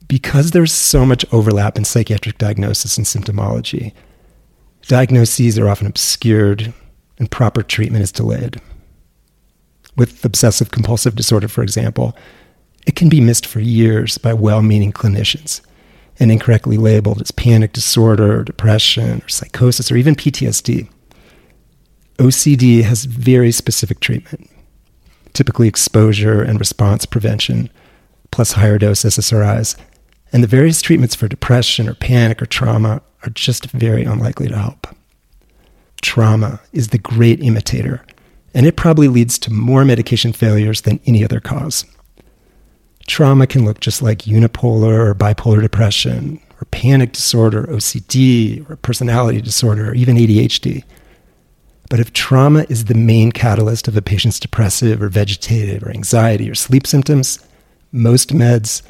Because 0.08 0.50
there's 0.50 0.72
so 0.72 1.06
much 1.06 1.24
overlap 1.32 1.76
in 1.76 1.84
psychiatric 1.84 2.38
diagnosis 2.38 2.96
and 2.96 3.06
symptomology, 3.06 3.92
diagnoses 4.86 5.58
are 5.58 5.68
often 5.68 5.86
obscured 5.86 6.72
and 7.18 7.30
proper 7.30 7.62
treatment 7.62 8.02
is 8.02 8.12
delayed. 8.12 8.60
With 9.96 10.24
obsessive 10.24 10.70
compulsive 10.70 11.14
disorder, 11.14 11.48
for 11.48 11.62
example, 11.62 12.16
it 12.86 12.96
can 12.96 13.08
be 13.08 13.20
missed 13.20 13.46
for 13.46 13.60
years 13.60 14.18
by 14.18 14.32
well 14.32 14.62
meaning 14.62 14.92
clinicians 14.92 15.60
and 16.18 16.30
incorrectly 16.30 16.76
labeled 16.76 17.20
as 17.20 17.30
panic 17.30 17.72
disorder, 17.72 18.40
or 18.40 18.44
depression, 18.44 19.20
or 19.22 19.28
psychosis, 19.28 19.90
or 19.90 19.96
even 19.96 20.14
PTSD. 20.14 20.88
OCD 22.18 22.84
has 22.84 23.04
very 23.04 23.50
specific 23.50 23.98
treatment, 23.98 24.48
typically 25.32 25.66
exposure 25.66 26.40
and 26.40 26.60
response 26.60 27.04
prevention, 27.04 27.68
plus 28.30 28.52
higher 28.52 28.78
dose 28.78 29.02
SSRIs. 29.02 29.76
And 30.32 30.42
the 30.42 30.48
various 30.48 30.82
treatments 30.82 31.14
for 31.14 31.28
depression 31.28 31.88
or 31.88 31.94
panic 31.94 32.40
or 32.40 32.46
trauma 32.46 33.02
are 33.24 33.30
just 33.30 33.70
very 33.70 34.04
unlikely 34.04 34.48
to 34.48 34.56
help. 34.56 34.86
Trauma 36.02 36.60
is 36.72 36.88
the 36.88 36.98
great 36.98 37.40
imitator, 37.42 38.04
and 38.54 38.66
it 38.66 38.76
probably 38.76 39.08
leads 39.08 39.38
to 39.40 39.52
more 39.52 39.84
medication 39.84 40.32
failures 40.32 40.82
than 40.82 41.00
any 41.06 41.24
other 41.24 41.40
cause. 41.40 41.84
Trauma 43.06 43.46
can 43.46 43.64
look 43.64 43.80
just 43.80 44.00
like 44.00 44.20
unipolar 44.20 45.06
or 45.08 45.14
bipolar 45.14 45.60
depression, 45.60 46.40
or 46.60 46.64
panic 46.70 47.12
disorder, 47.12 47.64
OCD, 47.64 48.68
or 48.70 48.76
personality 48.76 49.42
disorder, 49.42 49.90
or 49.90 49.94
even 49.94 50.16
ADHD. 50.16 50.84
But 51.90 52.00
if 52.00 52.12
trauma 52.12 52.64
is 52.68 52.86
the 52.86 52.94
main 52.94 53.30
catalyst 53.30 53.88
of 53.88 53.96
a 53.96 54.02
patient's 54.02 54.40
depressive 54.40 55.02
or 55.02 55.08
vegetative 55.08 55.82
or 55.82 55.90
anxiety 55.90 56.48
or 56.48 56.54
sleep 56.54 56.86
symptoms, 56.86 57.44
most 57.92 58.30
meds 58.30 58.82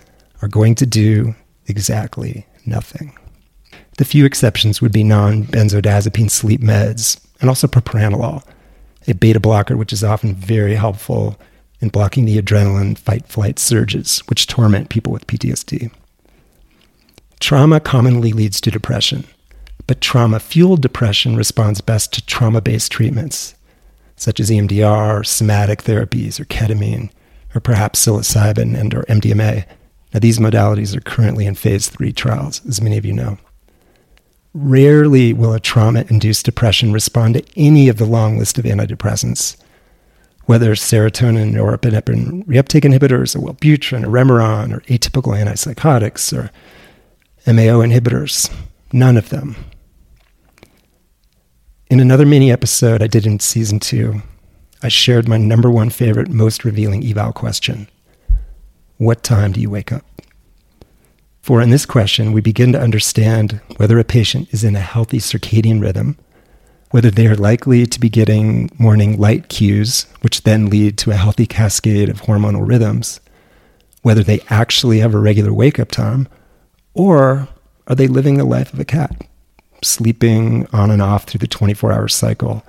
are 0.43 0.49
going 0.49 0.75
to 0.77 0.87
do 0.87 1.35
exactly 1.67 2.47
nothing. 2.67 3.17
The 3.99 4.05
few 4.05 4.25
exceptions 4.25 4.81
would 4.81 4.93
be 4.93 5.05
non 5.05 5.45
benzodiazepine 5.45 6.31
sleep 6.31 6.61
meds 6.61 7.21
and 7.41 7.49
also 7.49 7.67
propranolol, 7.67 8.45
a 9.07 9.15
beta 9.15 9.41
blocker, 9.41 9.77
which 9.77 9.93
is 9.93 10.05
often 10.05 10.35
very 10.35 10.75
helpful 10.75 11.39
in 11.81 11.89
blocking 11.89 12.25
the 12.25 12.41
adrenaline 12.41 12.97
fight 12.97 13.27
flight 13.27 13.59
surges, 13.59 14.21
which 14.29 14.47
torment 14.47 14.89
people 14.89 15.13
with 15.13 15.27
PTSD. 15.27 15.91
Trauma 17.41 17.81
commonly 17.81 18.33
leads 18.33 18.61
to 18.63 18.71
depression, 18.71 19.25
but 19.87 20.01
trauma 20.01 20.41
fueled 20.41 20.81
depression 20.81 21.37
responds 21.37 21.81
best 21.81 22.13
to 22.15 22.25
trauma 22.25 22.61
based 22.61 22.91
treatments, 22.91 23.55
such 24.17 24.41
as 24.41 24.51
EMDR, 24.51 25.27
somatic 25.27 25.83
therapies, 25.83 26.41
or 26.41 26.45
ketamine, 26.47 27.11
or 27.55 27.61
perhaps 27.61 28.05
psilocybin 28.05 28.79
and 28.79 28.95
or 28.95 29.03
MDMA. 29.03 29.67
Now, 30.13 30.21
these 30.21 30.39
modalities 30.39 30.97
are 30.97 31.01
currently 31.01 31.45
in 31.45 31.55
phase 31.55 31.89
three 31.89 32.13
trials, 32.13 32.65
as 32.67 32.81
many 32.81 32.97
of 32.97 33.05
you 33.05 33.13
know. 33.13 33.37
Rarely 34.55 35.33
will 35.33 35.53
a 35.53 35.59
trauma 35.59 36.05
induced 36.09 36.45
depression 36.45 36.93
respond 36.93 37.35
to 37.35 37.45
any 37.57 37.89
of 37.89 37.99
the 37.99 38.05
long 38.05 38.39
list 38.39 38.57
of 38.57 38.65
antidepressants, 38.65 39.57
whether 40.45 40.77
serotonin, 40.77 41.57
or 41.57 41.77
norepinephrine 41.77 42.45
reuptake 42.47 42.83
inhibitors, 42.83 43.35
or 43.35 43.41
Wellbutrin, 43.41 44.05
or 44.05 44.09
Remeron, 44.09 44.73
or 44.73 44.81
atypical 44.83 45.37
antipsychotics, 45.37 46.33
or 46.33 46.53
MAO 47.53 47.81
inhibitors. 47.81 48.49
None 48.93 49.17
of 49.17 49.31
them. 49.31 49.57
In 51.91 51.99
another 51.99 52.25
mini 52.25 52.53
episode 52.53 53.03
I 53.03 53.09
did 53.09 53.27
in 53.27 53.41
season 53.41 53.81
two, 53.81 54.23
I 54.85 54.89
shared 54.89 55.27
my 55.27 55.37
number 55.37 55.71
one 55.71 55.91
favorite, 55.91 56.29
most 56.29 56.65
revealing 56.65 57.05
eval 57.05 57.33
question 57.33 57.89
What 58.99 59.25
time 59.25 59.51
do 59.51 59.61
you 59.61 59.69
wake 59.69 59.91
up? 59.91 60.14
For 61.45 61.61
in 61.61 61.69
this 61.69 61.85
question, 61.85 62.33
we 62.33 62.41
begin 62.41 62.73
to 62.73 62.81
understand 62.81 63.61
whether 63.77 63.99
a 63.99 64.05
patient 64.05 64.49
is 64.51 64.65
in 64.65 64.75
a 64.77 64.81
healthy 64.81 65.19
circadian 65.19 65.79
rhythm, 65.79 66.17
whether 66.91 67.11
they 67.11 67.27
are 67.27 67.37
likely 67.37 67.85
to 67.85 68.01
be 68.01 68.09
getting 68.09 68.71
morning 68.79 69.21
light 69.21 69.51
cues, 69.51 70.07
which 70.23 70.45
then 70.45 70.71
lead 70.71 70.97
to 70.97 71.11
a 71.11 71.17
healthy 71.17 71.45
cascade 71.45 72.09
of 72.09 72.23
hormonal 72.23 72.67
rhythms, 72.67 73.21
whether 74.01 74.23
they 74.23 74.41
actually 74.49 75.01
have 75.01 75.13
a 75.13 75.19
regular 75.19 75.53
wake 75.53 75.79
up 75.79 75.91
time, 75.91 76.29
or 76.95 77.47
are 77.89 77.95
they 77.95 78.07
living 78.07 78.39
the 78.39 78.45
life 78.45 78.73
of 78.73 78.81
a 78.81 78.85
cat? 78.87 79.15
sleeping 79.83 80.67
on 80.73 80.91
and 80.91 81.03
off 81.03 81.25
through 81.25 81.41
the 81.41 81.47
24 81.47 81.93
hour 81.93 82.09
cycle, 82.09 82.65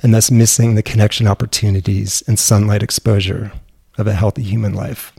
and 0.00 0.14
thus 0.14 0.30
missing 0.30 0.76
the 0.76 0.82
connection 0.82 1.26
opportunities 1.26 2.22
and 2.28 2.38
sunlight 2.38 2.84
exposure 2.84 3.50
of 3.98 4.06
a 4.06 4.14
healthy 4.14 4.44
human 4.44 4.72
life. 4.72 5.12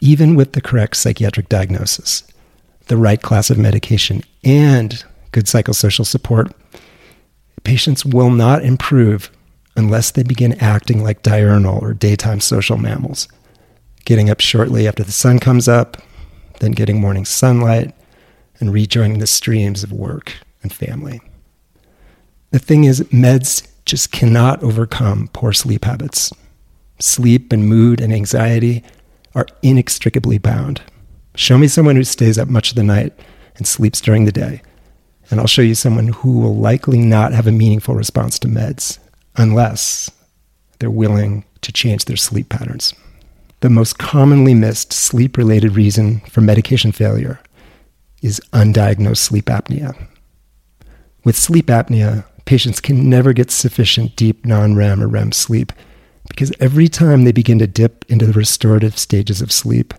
Even 0.00 0.34
with 0.34 0.52
the 0.52 0.60
correct 0.60 0.96
psychiatric 0.96 1.48
diagnosis, 1.48 2.24
the 2.86 2.96
right 2.96 3.20
class 3.20 3.50
of 3.50 3.58
medication, 3.58 4.22
and 4.44 5.04
good 5.32 5.44
psychosocial 5.44 6.06
support, 6.06 6.52
patients 7.64 8.04
will 8.04 8.30
not 8.30 8.64
improve 8.64 9.30
unless 9.76 10.10
they 10.10 10.22
begin 10.22 10.54
acting 10.54 11.02
like 11.02 11.22
diurnal 11.22 11.78
or 11.80 11.94
daytime 11.94 12.40
social 12.40 12.76
mammals, 12.76 13.28
getting 14.04 14.30
up 14.30 14.40
shortly 14.40 14.88
after 14.88 15.04
the 15.04 15.12
sun 15.12 15.38
comes 15.38 15.68
up, 15.68 15.98
then 16.60 16.72
getting 16.72 17.00
morning 17.00 17.24
sunlight, 17.24 17.94
and 18.58 18.72
rejoining 18.72 19.18
the 19.18 19.26
streams 19.26 19.82
of 19.82 19.92
work 19.92 20.32
and 20.62 20.72
family. 20.72 21.20
The 22.50 22.58
thing 22.58 22.84
is, 22.84 23.00
meds 23.04 23.66
just 23.84 24.12
cannot 24.12 24.62
overcome 24.62 25.28
poor 25.32 25.52
sleep 25.52 25.84
habits. 25.84 26.32
Sleep 26.98 27.52
and 27.52 27.66
mood 27.66 28.00
and 28.00 28.12
anxiety 28.12 28.84
are 29.34 29.46
inextricably 29.62 30.38
bound. 30.38 30.82
Show 31.34 31.58
me 31.58 31.68
someone 31.68 31.96
who 31.96 32.04
stays 32.04 32.38
up 32.38 32.48
much 32.48 32.70
of 32.70 32.76
the 32.76 32.82
night 32.82 33.18
and 33.56 33.66
sleeps 33.66 34.00
during 34.00 34.24
the 34.24 34.32
day, 34.32 34.62
and 35.30 35.38
I'll 35.38 35.46
show 35.46 35.62
you 35.62 35.74
someone 35.74 36.08
who 36.08 36.38
will 36.38 36.56
likely 36.56 36.98
not 36.98 37.32
have 37.32 37.46
a 37.46 37.52
meaningful 37.52 37.94
response 37.94 38.38
to 38.40 38.48
meds 38.48 38.98
unless 39.36 40.10
they're 40.78 40.90
willing 40.90 41.44
to 41.60 41.72
change 41.72 42.06
their 42.06 42.16
sleep 42.16 42.48
patterns. 42.48 42.94
The 43.60 43.70
most 43.70 43.98
commonly 43.98 44.54
missed 44.54 44.92
sleep 44.92 45.36
related 45.36 45.76
reason 45.76 46.20
for 46.20 46.40
medication 46.40 46.92
failure 46.92 47.40
is 48.22 48.40
undiagnosed 48.52 49.18
sleep 49.18 49.46
apnea. 49.46 49.94
With 51.24 51.36
sleep 51.36 51.66
apnea, 51.66 52.24
patients 52.46 52.80
can 52.80 53.08
never 53.08 53.32
get 53.32 53.50
sufficient 53.50 54.16
deep 54.16 54.44
non 54.44 54.74
REM 54.74 55.02
or 55.02 55.08
REM 55.08 55.32
sleep 55.32 55.72
because 56.28 56.52
every 56.60 56.88
time 56.88 57.24
they 57.24 57.32
begin 57.32 57.58
to 57.58 57.66
dip 57.66 58.04
into 58.08 58.26
the 58.26 58.32
restorative 58.32 58.98
stages 58.98 59.40
of 59.40 59.52
sleep, 59.52 59.94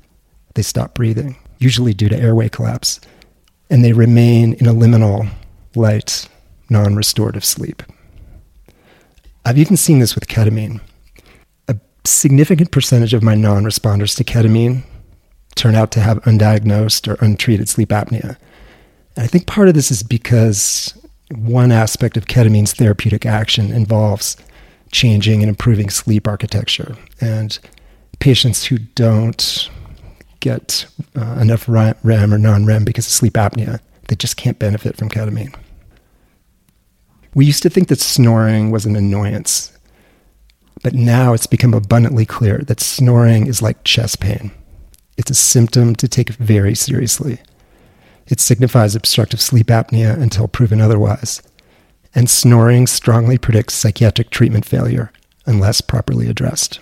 they 0.55 0.61
stop 0.61 0.93
breathing, 0.93 1.37
usually 1.59 1.93
due 1.93 2.09
to 2.09 2.19
airway 2.19 2.49
collapse, 2.49 2.99
and 3.69 3.83
they 3.83 3.93
remain 3.93 4.53
in 4.53 4.67
a 4.67 4.73
liminal, 4.73 5.29
light, 5.75 6.27
non 6.69 6.95
restorative 6.95 7.45
sleep. 7.45 7.83
I've 9.45 9.57
even 9.57 9.77
seen 9.77 9.99
this 9.99 10.15
with 10.15 10.27
ketamine. 10.27 10.81
A 11.67 11.77
significant 12.05 12.71
percentage 12.71 13.13
of 13.13 13.23
my 13.23 13.35
non 13.35 13.63
responders 13.63 14.15
to 14.17 14.23
ketamine 14.23 14.83
turn 15.55 15.75
out 15.75 15.91
to 15.91 15.99
have 15.99 16.21
undiagnosed 16.23 17.07
or 17.07 17.23
untreated 17.23 17.69
sleep 17.69 17.89
apnea. 17.89 18.37
And 19.15 19.25
I 19.25 19.27
think 19.27 19.47
part 19.47 19.67
of 19.67 19.73
this 19.73 19.91
is 19.91 20.03
because 20.03 20.93
one 21.35 21.71
aspect 21.71 22.17
of 22.17 22.25
ketamine's 22.25 22.73
therapeutic 22.73 23.25
action 23.25 23.71
involves 23.71 24.37
changing 24.91 25.41
and 25.41 25.49
improving 25.49 25.89
sleep 25.89 26.27
architecture. 26.27 26.95
And 27.19 27.57
patients 28.19 28.65
who 28.65 28.77
don't 28.77 29.69
get 30.39 30.85
uh, 31.15 31.37
enough 31.39 31.67
REM 31.67 32.33
or 32.33 32.37
non 32.37 32.65
REM 32.65 32.85
because 32.85 33.07
of 33.07 33.13
sleep 33.13 33.33
apnea, 33.33 33.79
they 34.07 34.15
just 34.15 34.37
can't 34.37 34.59
benefit 34.59 34.97
from 34.97 35.09
ketamine. 35.09 35.55
We 37.33 37.45
used 37.45 37.63
to 37.63 37.69
think 37.69 37.87
that 37.87 37.99
snoring 38.01 38.71
was 38.71 38.85
an 38.85 38.97
annoyance, 38.97 39.71
but 40.83 40.93
now 40.93 41.33
it's 41.33 41.47
become 41.47 41.73
abundantly 41.73 42.25
clear 42.25 42.57
that 42.67 42.81
snoring 42.81 43.47
is 43.47 43.61
like 43.61 43.83
chest 43.85 44.19
pain. 44.19 44.51
It's 45.17 45.31
a 45.31 45.35
symptom 45.35 45.95
to 45.95 46.07
take 46.07 46.29
very 46.29 46.75
seriously. 46.75 47.39
It 48.27 48.39
signifies 48.39 48.95
obstructive 48.95 49.41
sleep 49.41 49.67
apnea 49.67 50.19
until 50.19 50.47
proven 50.47 50.81
otherwise. 50.81 51.41
And 52.13 52.29
snoring 52.29 52.87
strongly 52.87 53.37
predicts 53.37 53.73
psychiatric 53.73 54.29
treatment 54.29 54.65
failure 54.65 55.11
unless 55.45 55.81
properly 55.81 56.27
addressed. 56.27 56.79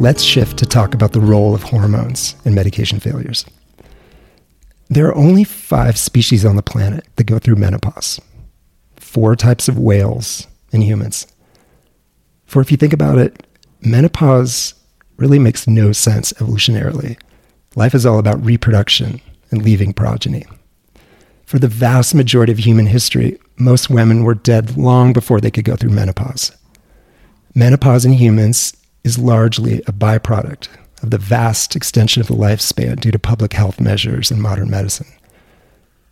Let's 0.00 0.22
shift 0.22 0.56
to 0.56 0.64
talk 0.64 0.94
about 0.94 1.12
the 1.12 1.20
role 1.20 1.54
of 1.54 1.62
hormones 1.62 2.34
in 2.46 2.54
medication 2.54 2.98
failures. 2.98 3.44
There 4.88 5.06
are 5.06 5.14
only 5.14 5.44
five 5.44 5.98
species 5.98 6.42
on 6.42 6.56
the 6.56 6.62
planet 6.62 7.06
that 7.16 7.24
go 7.24 7.38
through 7.38 7.56
menopause, 7.56 8.18
four 8.96 9.36
types 9.36 9.68
of 9.68 9.78
whales 9.78 10.46
in 10.72 10.80
humans. 10.80 11.26
For 12.46 12.62
if 12.62 12.70
you 12.70 12.78
think 12.78 12.94
about 12.94 13.18
it, 13.18 13.46
menopause 13.82 14.72
really 15.18 15.38
makes 15.38 15.68
no 15.68 15.92
sense 15.92 16.32
evolutionarily. 16.34 17.20
Life 17.76 17.94
is 17.94 18.06
all 18.06 18.18
about 18.18 18.42
reproduction 18.42 19.20
and 19.50 19.62
leaving 19.62 19.92
progeny. 19.92 20.46
For 21.44 21.58
the 21.58 21.68
vast 21.68 22.14
majority 22.14 22.52
of 22.52 22.58
human 22.58 22.86
history, 22.86 23.38
most 23.58 23.90
women 23.90 24.24
were 24.24 24.34
dead 24.34 24.78
long 24.78 25.12
before 25.12 25.42
they 25.42 25.50
could 25.50 25.66
go 25.66 25.76
through 25.76 25.90
menopause. 25.90 26.52
Menopause 27.54 28.06
in 28.06 28.12
humans 28.14 28.74
is 29.04 29.18
largely 29.18 29.78
a 29.86 29.92
byproduct 29.92 30.68
of 31.02 31.10
the 31.10 31.18
vast 31.18 31.74
extension 31.74 32.20
of 32.20 32.26
the 32.26 32.34
lifespan 32.34 33.00
due 33.00 33.10
to 33.10 33.18
public 33.18 33.52
health 33.52 33.80
measures 33.80 34.30
and 34.30 34.42
modern 34.42 34.70
medicine. 34.70 35.06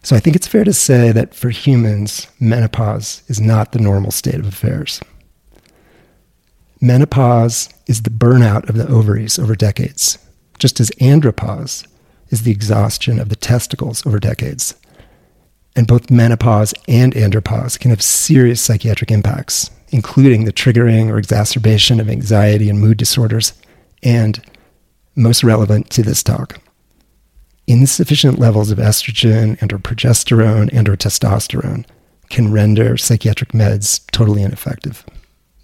So 0.03 0.17
I 0.17 0.21
think 0.21 0.37
it's 0.37 0.47
fair 0.47 0.65
to 0.65 0.73
say 0.73 1.13
that 1.13 1.35
for 1.35 1.51
humans, 1.51 2.29
menopause 2.41 3.23
is 3.27 3.41
not 3.41 3.73
the 3.73 3.81
normal 3.81 4.11
state 4.11 4.37
of 4.37 4.47
affairs. 4.47 5.01
Menopause 6.81 7.69
is 7.87 8.03
the 8.03 8.11
burnout 8.11 8.69
of 8.69 8.77
the 8.77 8.89
ovaries 8.89 9.39
over 9.39 9.57
decades, 9.57 10.19
just 10.59 10.79
as 10.79 10.91
andropause 11.01 11.87
is 12.29 12.43
the 12.43 12.53
exhaustion 12.53 13.19
of 13.19 13.29
the 13.29 13.37
testicles 13.37 14.07
over 14.07 14.21
decades. 14.21 14.75
And 15.75 15.87
both 15.87 16.11
menopause 16.11 16.73
and 16.87 17.15
andropause 17.15 17.79
can 17.79 17.91
have 17.91 18.03
serious 18.03 18.61
psychiatric 18.61 19.11
impacts, 19.11 19.71
including 19.91 20.45
the 20.45 20.53
triggering 20.53 21.09
or 21.09 21.19
exacerbation 21.19 22.01
of 22.01 22.09
anxiety 22.09 22.69
and 22.69 22.81
mood 22.81 22.97
disorders, 22.97 23.53
and 24.03 24.45
most 25.15 25.43
relevant 25.43 25.91
to 25.91 26.03
this 26.03 26.23
talk, 26.23 26.61
insufficient 27.67 28.39
levels 28.39 28.71
of 28.71 28.79
estrogen 28.79 29.61
and 29.61 29.73
or 29.73 29.79
progesterone 29.79 30.71
and 30.73 30.89
or 30.89 30.97
testosterone 30.97 31.85
can 32.31 32.53
render 32.53 32.97
psychiatric 32.97 33.53
meds 33.53 34.05
totally 34.13 34.43
ineffective. 34.43 35.05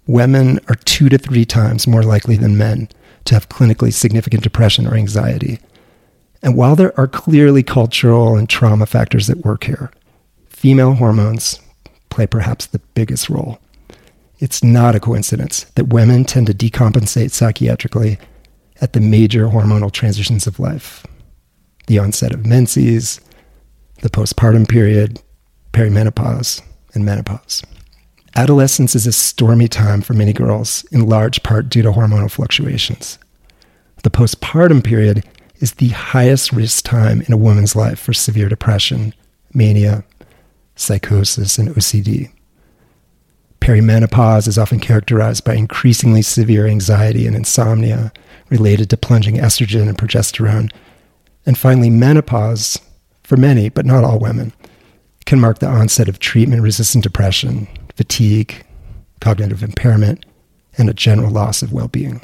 Women 0.07 0.59
are 0.67 0.75
two 0.75 1.09
to 1.09 1.17
three 1.17 1.45
times 1.45 1.87
more 1.87 2.03
likely 2.03 2.37
than 2.37 2.57
men 2.57 2.89
to 3.25 3.33
have 3.33 3.49
clinically 3.49 3.91
significant 3.91 4.43
depression 4.43 4.85
or 4.87 4.95
anxiety. 4.95 5.59
And 6.43 6.55
while 6.55 6.75
there 6.75 6.97
are 6.99 7.07
clearly 7.07 7.63
cultural 7.63 8.35
and 8.35 8.47
trauma 8.47 8.85
factors 8.85 9.29
at 9.29 9.37
work 9.37 9.63
here, 9.63 9.91
female 10.47 10.93
hormones 10.93 11.59
play 12.09 12.27
perhaps 12.27 12.67
the 12.67 12.79
biggest 12.93 13.29
role. 13.29 13.59
It's 14.39 14.63
not 14.63 14.95
a 14.95 14.99
coincidence 14.99 15.63
that 15.75 15.93
women 15.93 16.25
tend 16.25 16.47
to 16.47 16.53
decompensate 16.53 17.31
psychiatrically 17.31 18.17
at 18.81 18.93
the 18.93 18.99
major 18.99 19.47
hormonal 19.47 19.91
transitions 19.91 20.47
of 20.47 20.59
life 20.59 21.05
the 21.87 21.99
onset 21.99 22.33
of 22.33 22.47
menses, 22.47 23.21
the 24.01 24.09
postpartum 24.09 24.67
period, 24.67 25.21
perimenopause, 25.71 26.59
and 26.95 27.05
menopause. 27.05 27.61
Adolescence 28.35 28.95
is 28.95 29.05
a 29.05 29.11
stormy 29.11 29.67
time 29.67 30.01
for 30.01 30.13
many 30.13 30.33
girls, 30.33 30.83
in 30.91 31.07
large 31.07 31.43
part 31.43 31.69
due 31.69 31.83
to 31.83 31.91
hormonal 31.91 32.29
fluctuations. 32.29 33.19
The 34.01 34.09
postpartum 34.09 34.83
period 34.83 35.23
is 35.59 35.73
the 35.73 35.89
highest 35.89 36.51
risk 36.51 36.83
time 36.83 37.21
in 37.21 37.33
a 37.33 37.37
woman's 37.37 37.75
life 37.75 37.99
for 37.99 38.13
severe 38.13 38.49
depression, 38.49 39.13
mania, 39.53 40.03
psychosis, 40.75 41.57
and 41.57 41.69
OCD. 41.69 42.31
Perimenopause 43.65 44.47
is 44.47 44.59
often 44.59 44.79
characterized 44.79 45.43
by 45.43 45.55
increasingly 45.55 46.21
severe 46.21 46.67
anxiety 46.67 47.25
and 47.25 47.35
insomnia 47.35 48.13
related 48.49 48.91
to 48.91 48.95
plunging 48.95 49.37
estrogen 49.37 49.89
and 49.89 49.97
progesterone. 49.97 50.71
And 51.47 51.57
finally, 51.57 51.89
menopause, 51.89 52.79
for 53.23 53.37
many, 53.37 53.69
but 53.69 53.87
not 53.87 54.03
all 54.03 54.19
women, 54.19 54.53
can 55.25 55.39
mark 55.39 55.57
the 55.57 55.67
onset 55.67 56.07
of 56.07 56.19
treatment 56.19 56.61
resistant 56.61 57.03
depression, 57.03 57.67
fatigue, 57.95 58.63
cognitive 59.19 59.63
impairment, 59.63 60.23
and 60.77 60.87
a 60.87 60.93
general 60.93 61.31
loss 61.31 61.63
of 61.63 61.73
well 61.73 61.87
being. 61.87 62.21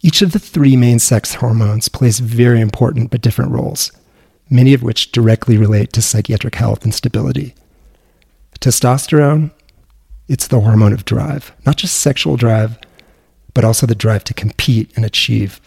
Each 0.00 0.22
of 0.22 0.30
the 0.30 0.38
three 0.38 0.76
main 0.76 1.00
sex 1.00 1.34
hormones 1.34 1.88
plays 1.88 2.20
very 2.20 2.60
important 2.60 3.10
but 3.10 3.20
different 3.20 3.50
roles, 3.50 3.90
many 4.48 4.74
of 4.74 4.84
which 4.84 5.10
directly 5.10 5.58
relate 5.58 5.92
to 5.94 6.00
psychiatric 6.00 6.54
health 6.54 6.84
and 6.84 6.94
stability. 6.94 7.52
Testosterone 8.60 9.50
it's 10.30 10.46
the 10.46 10.60
hormone 10.60 10.92
of 10.92 11.04
drive, 11.04 11.52
not 11.66 11.76
just 11.76 11.96
sexual 11.96 12.36
drive, 12.36 12.78
but 13.52 13.64
also 13.64 13.84
the 13.84 13.96
drive 13.96 14.22
to 14.22 14.32
compete 14.32 14.92
and 14.94 15.04
achieve. 15.04 15.60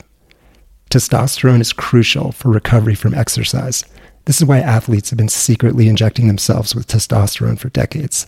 Testosterone 0.89 1.59
is 1.59 1.73
crucial 1.73 2.31
for 2.31 2.49
recovery 2.49 2.95
from 2.95 3.13
exercise. 3.13 3.83
This 4.23 4.39
is 4.39 4.45
why 4.45 4.59
athletes 4.59 5.09
have 5.09 5.17
been 5.17 5.27
secretly 5.27 5.89
injecting 5.89 6.27
themselves 6.27 6.73
with 6.73 6.87
testosterone 6.87 7.59
for 7.59 7.69
decades. 7.69 8.25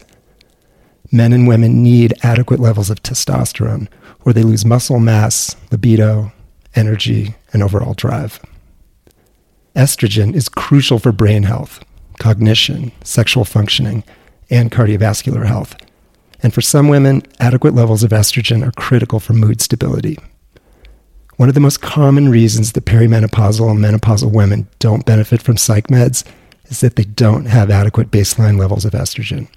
Men 1.10 1.32
and 1.32 1.48
women 1.48 1.82
need 1.82 2.14
adequate 2.22 2.60
levels 2.60 2.90
of 2.90 3.02
testosterone, 3.02 3.88
or 4.26 4.34
they 4.34 4.44
lose 4.44 4.66
muscle 4.66 5.00
mass, 5.00 5.56
libido, 5.72 6.34
energy, 6.76 7.36
and 7.54 7.64
overall 7.64 7.94
drive. 7.94 8.42
Estrogen 9.74 10.36
is 10.36 10.50
crucial 10.50 11.00
for 11.00 11.14
brain 11.14 11.44
health, 11.44 11.82
cognition, 12.20 12.92
sexual 13.06 13.46
functioning, 13.46 14.04
and 14.50 14.70
cardiovascular 14.70 15.46
health. 15.46 15.78
And 16.46 16.54
for 16.54 16.62
some 16.62 16.90
women, 16.90 17.24
adequate 17.40 17.74
levels 17.74 18.04
of 18.04 18.12
estrogen 18.12 18.64
are 18.64 18.72
critical 18.74 19.20
for 19.20 19.34
mood 19.34 19.62
stability. 19.62 20.20
One 21.38 21.50
of 21.50 21.56
the 21.56 21.60
most 21.60 21.82
common 21.82 22.30
reasons 22.30 22.74
that 22.74 22.86
perimenopausal 22.86 23.72
and 23.72 23.80
menopausal 23.80 24.32
women 24.32 24.68
don't 24.78 25.08
benefit 25.08 25.42
from 25.42 25.58
psych 25.58 25.88
meds 25.88 26.24
is 26.66 26.82
that 26.82 26.98
they 26.98 27.04
don't 27.04 27.46
have 27.46 27.72
adequate 27.72 28.12
baseline 28.12 28.60
levels 28.60 28.86
of 28.86 28.94
estrogen. 28.94 29.48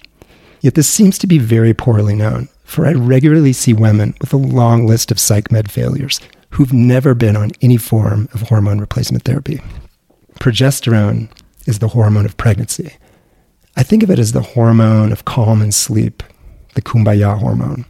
Yet 0.61 0.73
this 0.73 0.89
seems 0.89 1.19
to 1.19 1.27
be 1.27 1.37
very 1.37 1.75
poorly 1.75 2.15
known, 2.15 2.49
for 2.63 2.87
I 2.87 2.93
regularly 2.93 3.53
see 3.53 3.71
women 3.71 4.15
with 4.19 4.33
a 4.33 4.37
long 4.37 4.87
list 4.87 5.11
of 5.11 5.19
psych 5.19 5.51
med 5.51 5.69
failures 5.69 6.19
who've 6.49 6.73
never 6.73 7.13
been 7.13 7.37
on 7.37 7.51
any 7.61 7.77
form 7.77 8.27
of 8.33 8.41
hormone 8.41 8.79
replacement 8.79 9.25
therapy. 9.25 9.61
Progesterone 10.39 11.29
is 11.67 11.77
the 11.77 11.89
hormone 11.89 12.25
of 12.25 12.35
pregnancy. 12.37 12.95
I 13.77 13.83
think 13.83 14.01
of 14.01 14.09
it 14.09 14.17
as 14.17 14.31
the 14.31 14.41
hormone 14.41 15.11
of 15.11 15.25
calm 15.25 15.61
and 15.61 15.71
sleep 15.71 16.23
the 16.75 16.81
kumbaya 16.81 17.39
hormone. 17.39 17.85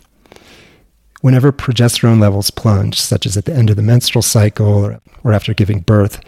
Whenever 1.21 1.51
progesterone 1.51 2.19
levels 2.19 2.49
plunge, 2.49 2.99
such 2.99 3.25
as 3.25 3.35
at 3.35 3.45
the 3.45 3.53
end 3.53 3.69
of 3.69 3.75
the 3.75 3.81
menstrual 3.81 4.21
cycle 4.21 4.67
or, 4.67 5.01
or 5.23 5.33
after 5.33 5.53
giving 5.53 5.81
birth, 5.81 6.21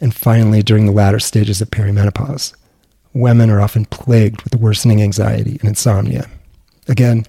and 0.00 0.14
finally 0.14 0.62
during 0.62 0.86
the 0.86 0.92
latter 0.92 1.20
stages 1.20 1.60
of 1.60 1.70
perimenopause, 1.70 2.54
women 3.12 3.50
are 3.50 3.60
often 3.60 3.84
plagued 3.86 4.42
with 4.42 4.56
worsening 4.56 5.00
anxiety 5.00 5.56
and 5.60 5.68
insomnia. 5.68 6.28
Again, 6.88 7.24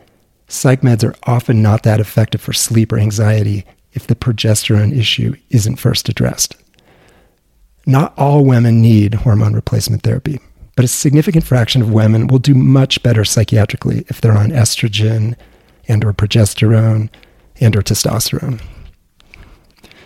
psych 0.48 0.82
meds 0.82 1.04
are 1.04 1.16
often 1.24 1.62
not 1.62 1.84
that 1.84 2.00
effective 2.00 2.42
for 2.42 2.54
sleep 2.54 2.92
or 2.92 2.98
anxiety 2.98 3.66
if 3.94 4.08
the 4.08 4.16
progesterone 4.16 4.96
issue 4.96 5.36
isn't 5.50 5.78
first 5.78 6.10
addressed. 6.10 6.56
Not 7.86 8.14
all 8.18 8.44
women 8.44 8.82
need 8.82 9.14
hormone 9.14 9.54
replacement 9.54 10.04
therapy, 10.04 10.40
but 10.78 10.86
a 10.86 10.88
significant 10.88 11.44
fraction 11.44 11.82
of 11.82 11.92
women 11.92 12.28
will 12.28 12.38
do 12.38 12.54
much 12.54 13.02
better 13.02 13.26
psychiatrically 13.26 14.06
if 14.10 14.22
they're 14.22 14.38
on 14.38 14.52
estrogen 14.52 15.36
and 15.88 16.06
or 16.06 16.14
progesterone 16.14 17.10
and 17.60 17.76
or 17.76 17.82
testosterone. 17.82 18.62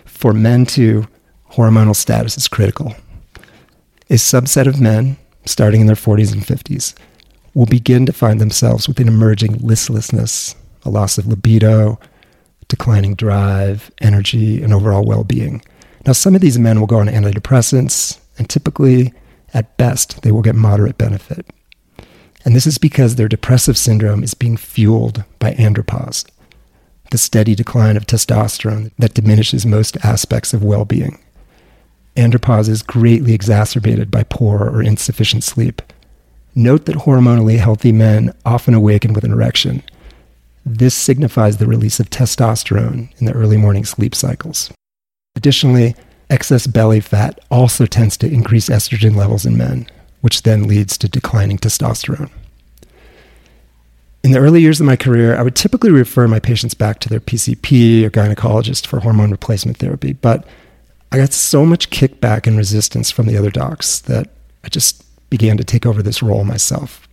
For 0.06 0.32
men 0.32 0.66
too, 0.66 1.08
hormonal 1.52 1.94
status 1.94 2.38
is 2.38 2.48
critical. 2.48 2.96
A 4.10 4.14
subset 4.14 4.66
of 4.66 4.80
men, 4.80 5.18
starting 5.46 5.82
in 5.82 5.88
their 5.88 5.96
40s 5.98 6.32
and 6.32 6.42
50s, 6.42 6.94
will 7.54 7.66
begin 7.66 8.06
to 8.06 8.14
find 8.14 8.40
themselves 8.40 8.88
with 8.88 8.98
an 9.02 9.10
emerging 9.10 9.58
listlessness, 9.58 10.56
a 10.86 10.90
loss 10.90 11.18
of 11.18 11.28
libido, 11.28 12.00
declining 12.70 13.16
drive, 13.16 13.92
energy, 14.00 14.64
and 14.64 14.74
overall 14.74 15.04
well 15.04 15.26
being. 15.26 15.62
Now, 16.06 16.14
some 16.14 16.34
of 16.34 16.40
these 16.40 16.58
men 16.58 16.80
will 16.80 16.88
go 16.88 17.00
on 17.00 17.08
antidepressants, 17.08 18.20
and 18.38 18.50
typically, 18.50 19.14
at 19.54 19.78
best, 19.78 20.22
they 20.22 20.32
will 20.32 20.42
get 20.42 20.56
moderate 20.56 20.98
benefit. 20.98 21.46
And 22.44 22.56
this 22.56 22.66
is 22.66 22.78
because 22.78 23.16
their 23.16 23.28
depressive 23.28 23.78
syndrome 23.78 24.24
is 24.24 24.34
being 24.34 24.58
fueled 24.58 25.24
by 25.40 25.54
andropause, 25.54 26.26
the 27.12 27.18
steady 27.18 27.56
decline 27.56 27.98
of 27.98 28.08
testosterone 28.08 28.92
that 28.98 29.14
diminishes 29.14 29.66
most 29.66 29.98
aspects 30.04 30.54
of 30.54 30.64
well 30.64 30.86
being. 30.86 31.20
Andropause 32.16 32.68
is 32.68 32.82
greatly 32.82 33.34
exacerbated 33.34 34.12
by 34.12 34.24
poor 34.24 34.60
or 34.60 34.82
insufficient 34.82 35.44
sleep. 35.44 35.82
Note 36.56 36.86
that 36.86 36.98
hormonally 36.98 37.58
healthy 37.58 37.92
men 37.92 38.34
often 38.46 38.74
awaken 38.74 39.14
with 39.14 39.24
an 39.24 39.32
erection. 39.32 39.82
This 40.66 40.94
signifies 40.94 41.58
the 41.58 41.68
release 41.68 42.00
of 42.00 42.10
testosterone 42.10 43.10
in 43.20 43.26
the 43.26 43.34
early 43.34 43.58
morning 43.58 43.86
sleep 43.86 44.14
cycles. 44.14 44.72
Additionally, 45.36 45.96
excess 46.32 46.66
belly 46.66 47.02
fat 47.02 47.40
also 47.52 47.86
tends 47.86 48.18
to 48.18 48.32
increase 48.32 48.70
estrogen 48.70 49.16
levels 49.16 49.46
in 49.46 49.58
men, 49.58 49.88
which 50.22 50.44
then 50.44 50.64
leads 50.64 50.98
to 50.98 51.10
declining 51.10 51.58
testosterone. 51.58 52.32
In 54.24 54.32
the 54.32 54.40
early 54.40 54.62
years 54.62 54.80
of 54.80 54.86
my 54.86 54.96
career, 54.96 55.36
I 55.36 55.42
would 55.42 55.56
typically 55.56 55.92
refer 55.92 56.28
my 56.28 56.40
patients 56.40 56.74
back 56.74 57.00
to 57.00 57.10
their 57.10 57.20
PCP 57.20 58.04
or 58.04 58.10
gynecologist 58.12 58.86
for 58.86 59.00
hormone 59.00 59.32
replacement 59.32 59.78
therapy, 59.78 60.14
but 60.14 60.46
I 61.12 61.18
got 61.18 61.34
so 61.34 61.66
much 61.66 61.90
kickback 61.90 62.48
and 62.48 62.56
resistance 62.56 63.12
from 63.12 63.26
the 63.26 63.38
other 63.38 63.50
docs 63.50 64.00
that 64.02 64.30
I 64.64 64.70
just 64.70 65.04
began 65.30 65.58
to 65.58 65.64
take 65.64 65.86
over 65.86 66.02
this 66.02 66.22
role 66.22 66.44
myself. 66.44 67.08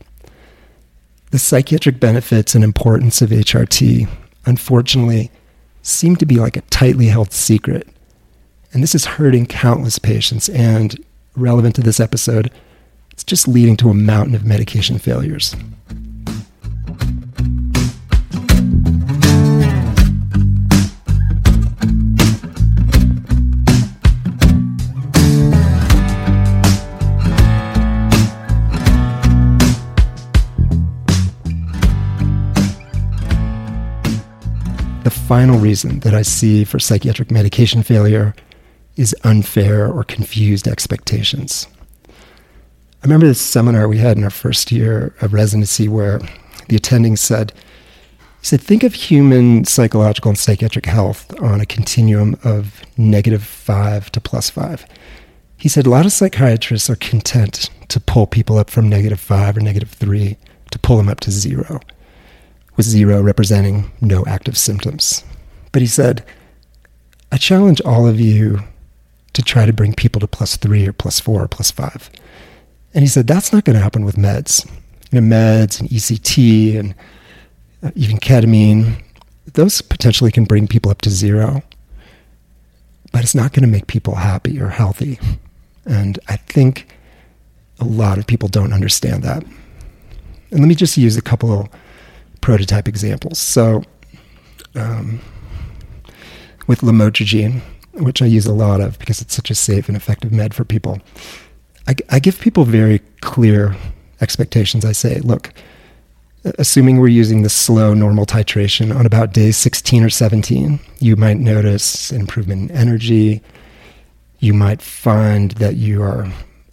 The 1.30 1.38
psychiatric 1.38 1.98
benefits 1.98 2.54
and 2.54 2.62
importance 2.62 3.20
of 3.22 3.30
HRT, 3.30 4.08
unfortunately, 4.46 5.30
seem 5.82 6.16
to 6.16 6.26
be 6.26 6.36
like 6.36 6.56
a 6.56 6.62
tightly 6.62 7.06
held 7.06 7.32
secret. 7.32 7.88
And 8.72 8.82
this 8.82 8.94
is 8.94 9.06
hurting 9.06 9.46
countless 9.46 9.98
patients 9.98 10.48
and, 10.50 11.02
relevant 11.34 11.74
to 11.76 11.80
this 11.80 12.00
episode, 12.00 12.50
it's 13.10 13.24
just 13.24 13.48
leading 13.48 13.76
to 13.78 13.88
a 13.88 13.94
mountain 13.94 14.34
of 14.34 14.44
medication 14.44 14.98
failures. 14.98 15.56
The 35.04 35.10
final 35.10 35.58
reason 35.58 36.00
that 36.00 36.14
I 36.14 36.20
see 36.20 36.64
for 36.64 36.78
psychiatric 36.78 37.30
medication 37.30 37.82
failure 37.82 38.34
is 38.98 39.14
unfair 39.22 39.90
or 39.90 40.02
confused 40.02 40.66
expectations. 40.66 41.68
I 42.08 43.04
remember 43.04 43.28
this 43.28 43.40
seminar 43.40 43.86
we 43.86 43.98
had 43.98 44.16
in 44.16 44.24
our 44.24 44.30
first 44.30 44.72
year 44.72 45.14
of 45.20 45.32
residency 45.32 45.88
where 45.88 46.20
the 46.68 46.76
attending 46.76 47.16
said, 47.16 47.52
he 48.40 48.46
said, 48.46 48.60
think 48.60 48.82
of 48.82 48.94
human 48.94 49.64
psychological 49.64 50.30
and 50.30 50.38
psychiatric 50.38 50.86
health 50.86 51.32
on 51.40 51.60
a 51.60 51.66
continuum 51.66 52.36
of 52.42 52.82
negative 52.96 53.44
five 53.44 54.10
to 54.12 54.20
plus 54.20 54.50
five. 54.50 54.84
He 55.56 55.68
said, 55.68 55.86
a 55.86 55.90
lot 55.90 56.06
of 56.06 56.12
psychiatrists 56.12 56.90
are 56.90 56.96
content 56.96 57.70
to 57.88 58.00
pull 58.00 58.26
people 58.26 58.58
up 58.58 58.68
from 58.68 58.88
negative 58.88 59.20
five 59.20 59.56
or 59.56 59.60
negative 59.60 59.90
three 59.90 60.36
to 60.72 60.78
pull 60.78 60.96
them 60.96 61.08
up 61.08 61.20
to 61.20 61.30
zero 61.30 61.80
with 62.76 62.86
zero 62.86 63.22
representing 63.22 63.92
no 64.00 64.24
active 64.26 64.58
symptoms. 64.58 65.24
But 65.70 65.82
he 65.82 65.88
said, 65.88 66.24
I 67.30 67.36
challenge 67.36 67.80
all 67.82 68.08
of 68.08 68.18
you 68.18 68.60
to 69.38 69.44
try 69.44 69.64
to 69.64 69.72
bring 69.72 69.94
people 69.94 70.18
to 70.18 70.26
plus 70.26 70.56
three 70.56 70.84
or 70.84 70.92
plus 70.92 71.20
four 71.20 71.44
or 71.44 71.46
plus 71.46 71.70
five. 71.70 72.10
And 72.92 73.04
he 73.04 73.08
said, 73.08 73.28
that's 73.28 73.52
not 73.52 73.64
going 73.64 73.76
to 73.76 73.82
happen 73.82 74.04
with 74.04 74.16
meds. 74.16 74.68
You 75.12 75.20
know, 75.20 75.36
meds 75.36 75.78
and 75.78 75.88
ECT 75.88 76.76
and 76.76 76.92
uh, 77.84 77.92
even 77.94 78.16
ketamine, 78.16 79.00
those 79.54 79.80
potentially 79.80 80.32
can 80.32 80.42
bring 80.42 80.66
people 80.66 80.90
up 80.90 81.02
to 81.02 81.10
zero, 81.10 81.62
but 83.12 83.22
it's 83.22 83.34
not 83.36 83.52
going 83.52 83.62
to 83.62 83.70
make 83.70 83.86
people 83.86 84.16
happy 84.16 84.60
or 84.60 84.70
healthy. 84.70 85.20
And 85.86 86.18
I 86.26 86.34
think 86.34 86.88
a 87.78 87.84
lot 87.84 88.18
of 88.18 88.26
people 88.26 88.48
don't 88.48 88.72
understand 88.72 89.22
that. 89.22 89.44
And 90.50 90.58
let 90.58 90.66
me 90.66 90.74
just 90.74 90.96
use 90.96 91.16
a 91.16 91.22
couple 91.22 91.68
prototype 92.40 92.88
examples. 92.88 93.38
So, 93.38 93.84
um, 94.74 95.20
with 96.66 96.80
lamotrigine, 96.80 97.62
which 97.98 98.22
I 98.22 98.26
use 98.26 98.46
a 98.46 98.52
lot 98.52 98.80
of 98.80 98.98
because 98.98 99.20
it's 99.20 99.34
such 99.34 99.50
a 99.50 99.54
safe 99.54 99.88
and 99.88 99.96
effective 99.96 100.32
med 100.32 100.54
for 100.54 100.64
people, 100.64 101.00
I, 101.86 101.94
I 102.10 102.18
give 102.18 102.40
people 102.40 102.64
very 102.64 103.00
clear 103.20 103.76
expectations. 104.20 104.84
I 104.84 104.92
say, 104.92 105.20
look, 105.20 105.52
assuming 106.44 106.98
we're 106.98 107.08
using 107.08 107.42
the 107.42 107.50
slow 107.50 107.94
normal 107.94 108.26
titration 108.26 108.94
on 108.94 109.06
about 109.06 109.32
day 109.32 109.50
16 109.50 110.04
or 110.04 110.10
17, 110.10 110.80
you 110.98 111.16
might 111.16 111.38
notice 111.38 112.10
an 112.10 112.20
improvement 112.20 112.70
in 112.70 112.76
energy. 112.76 113.42
You 114.38 114.54
might 114.54 114.82
find 114.82 115.52
that 115.52 115.76
you 115.76 116.02
are 116.02 116.26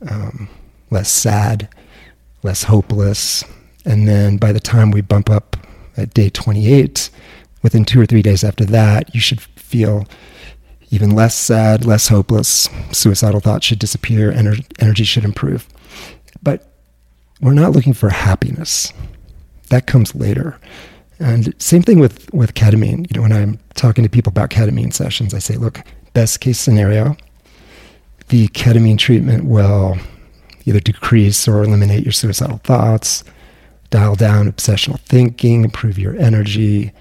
um, 0.09 0.49
less 0.91 1.09
sad, 1.09 1.67
less 2.43 2.63
hopeless, 2.63 3.43
and 3.85 4.07
then 4.07 4.37
by 4.37 4.51
the 4.51 4.59
time 4.59 4.91
we 4.91 5.01
bump 5.01 5.29
up 5.29 5.57
at 5.97 6.13
day 6.13 6.29
28, 6.29 7.09
within 7.63 7.85
two 7.85 7.99
or 7.99 8.05
three 8.05 8.21
days 8.21 8.43
after 8.43 8.65
that, 8.65 9.13
you 9.15 9.21
should 9.21 9.41
feel 9.41 10.07
even 10.91 11.11
less 11.11 11.35
sad, 11.35 11.85
less 11.85 12.07
hopeless. 12.07 12.69
Suicidal 12.91 13.39
thoughts 13.39 13.65
should 13.65 13.79
disappear, 13.79 14.31
ener- 14.31 14.65
energy 14.79 15.03
should 15.03 15.25
improve. 15.25 15.67
But 16.43 16.67
we're 17.41 17.53
not 17.53 17.71
looking 17.71 17.93
for 17.93 18.09
happiness. 18.09 18.93
That 19.69 19.87
comes 19.87 20.15
later. 20.15 20.59
And 21.19 21.53
same 21.61 21.81
thing 21.81 21.99
with, 21.99 22.31
with 22.33 22.53
ketamine. 22.53 23.09
You 23.09 23.15
know, 23.15 23.21
when 23.21 23.33
I'm 23.33 23.59
talking 23.73 24.03
to 24.03 24.09
people 24.09 24.31
about 24.31 24.49
ketamine 24.49 24.93
sessions, 24.93 25.33
I 25.33 25.39
say, 25.39 25.55
look, 25.55 25.81
best 26.13 26.39
case 26.39 26.59
scenario, 26.59 27.15
the 28.29 28.47
ketamine 28.49 28.97
treatment 28.97 29.45
will 29.45 29.97
either 30.65 30.79
decrease 30.79 31.47
or 31.47 31.63
eliminate 31.63 32.03
your 32.03 32.11
suicidal 32.11 32.57
thoughts 32.57 33.23
dial 33.89 34.15
down 34.15 34.51
obsessional 34.51 34.99
thinking, 34.99 35.63
improve 35.63 35.97
your 35.97 36.17
energy, 36.17 36.91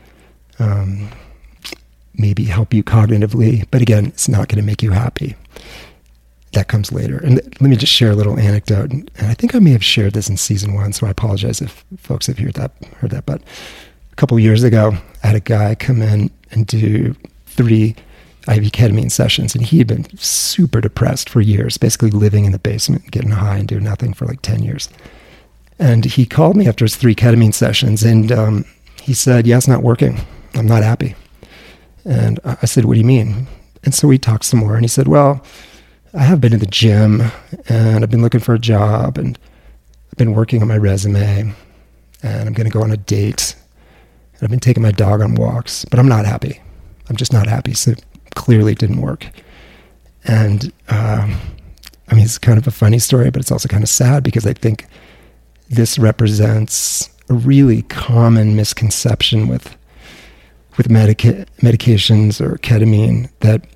um, 0.59 1.11
maybe 2.14 2.44
help 2.44 2.72
you 2.72 2.83
cognitively. 2.83 3.66
But 3.70 3.83
again, 3.83 4.07
it's 4.07 4.29
not 4.29 4.48
going 4.48 4.61
to 4.61 4.66
make 4.66 4.83
you 4.83 4.90
happy. 4.90 5.37
That 6.53 6.68
comes 6.68 6.92
later. 6.92 7.18
And 7.18 7.37
let 7.37 7.62
me 7.62 7.77
just 7.77 7.92
share 7.92 8.12
a 8.12 8.14
little 8.14 8.38
anecdote. 8.38 8.92
And 8.92 9.11
I 9.18 9.35
think 9.35 9.55
I 9.55 9.59
may 9.59 9.72
have 9.72 9.85
shared 9.85 10.12
this 10.12 10.29
in 10.29 10.37
season 10.37 10.74
one, 10.74 10.92
so 10.92 11.07
I 11.07 11.11
apologize 11.11 11.61
if 11.61 11.85
folks 11.96 12.27
have 12.29 12.38
heard 12.38 12.55
that. 12.55 12.72
Heard 12.98 13.11
that. 13.11 13.27
But 13.27 13.42
a 14.12 14.14
couple 14.16 14.38
years 14.38 14.62
ago, 14.62 14.96
I 15.22 15.27
had 15.27 15.37
a 15.37 15.40
guy 15.40 15.74
come 15.74 16.00
in 16.00 16.31
and 16.53 16.66
do 16.66 17.16
three 17.46 17.96
IV 18.46 18.72
ketamine 18.72 19.11
sessions, 19.11 19.55
and 19.55 19.64
he 19.64 19.79
had 19.79 19.87
been 19.87 20.07
super 20.18 20.81
depressed 20.81 21.29
for 21.29 21.40
years, 21.40 21.79
basically 21.79 22.11
living 22.11 22.44
in 22.44 22.53
the 22.53 22.59
basement, 22.59 23.11
getting 23.11 23.31
high 23.31 23.59
and 23.59 23.66
doing 23.66 23.85
nothing 23.85 24.12
for 24.12 24.27
like 24.27 24.42
10 24.42 24.62
years. 24.62 24.88
And 25.79 26.05
he 26.05 26.27
called 26.27 26.57
me 26.57 26.68
after 26.68 26.85
his 26.85 26.94
three 26.94 27.14
ketamine 27.14 27.55
sessions 27.55 28.05
and 28.05 28.31
um, 28.31 28.64
he 29.03 29.12
said, 29.12 29.46
Yeah, 29.46 29.57
it's 29.57 29.68
not 29.68 29.83
working. 29.83 30.20
I'm 30.55 30.66
not 30.66 30.83
happy. 30.83 31.14
And 32.05 32.38
I 32.45 32.67
said, 32.67 32.85
What 32.85 32.95
do 32.95 33.01
you 33.01 33.07
mean? 33.07 33.47
And 33.85 33.95
so 33.95 34.09
we 34.09 34.19
talked 34.19 34.45
some 34.45 34.61
more. 34.61 34.75
And 34.75 34.85
he 34.85 34.88
said, 34.88 35.09
Well, 35.09 35.45
I 36.12 36.23
have 36.23 36.40
been 36.40 36.53
in 36.53 36.61
the 36.61 36.67
gym 36.67 37.23
and 37.69 38.05
I've 38.05 38.11
been 38.11 38.23
looking 38.23 38.40
for 38.40 38.55
a 38.55 38.59
job 38.59 39.19
and 39.19 39.38
I've 40.11 40.19
been 40.19 40.35
working 40.35 40.62
on 40.62 40.69
my 40.69 40.77
resume 40.77 41.55
and 42.23 42.49
I'm 42.49 42.55
going 42.55 42.69
to 42.69 42.73
go 42.73 42.83
on 42.83 42.90
a 42.90 42.97
date. 42.97 43.57
And 44.35 44.43
I've 44.43 44.51
been 44.51 44.61
taking 44.61 44.83
my 44.83 44.93
dog 44.93 45.21
on 45.21 45.35
walks, 45.35 45.85
but 45.87 45.99
I'm 45.99 46.09
not 46.09 46.25
happy. 46.27 46.61
I'm 47.09 47.17
just 47.17 47.33
not 47.33 47.47
happy. 47.47 47.75
So 47.75 47.95
clearly 48.35 48.73
it 48.73 48.79
didn't 48.79 49.01
work. 49.01 49.27
And 50.25 50.73
um, 50.88 51.37
I 52.09 52.14
mean, 52.14 52.25
it's 52.25 52.38
kind 52.38 52.59
of 52.59 52.67
a 52.67 52.71
funny 52.71 52.99
story, 52.99 53.31
but 53.31 53.40
it's 53.40 53.53
also 53.53 53.69
kind 53.69 53.83
of 53.83 53.88
sad 53.88 54.23
because 54.23 54.47
I 54.47 54.53
think 54.53 54.87
this 55.69 55.99
represents 55.99 57.09
a 57.29 57.35
really 57.35 57.83
common 57.83 58.55
misconception 58.55 59.49
with 59.49 59.77
with 60.77 60.91
medica- 60.91 61.47
medications 61.61 62.41
or 62.41 62.59
ketamine 62.59 63.31
that 63.41 63.67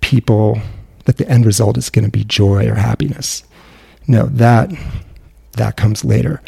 people 0.00 0.60
that 1.04 1.16
the 1.16 1.28
end 1.28 1.46
result 1.46 1.78
is 1.78 1.90
going 1.90 2.04
to 2.04 2.10
be 2.10 2.24
joy 2.24 2.68
or 2.68 2.74
happiness. 2.74 3.44
No, 4.06 4.26
that 4.26 4.70
that 5.52 5.76
comes 5.76 6.04
later. 6.04 6.40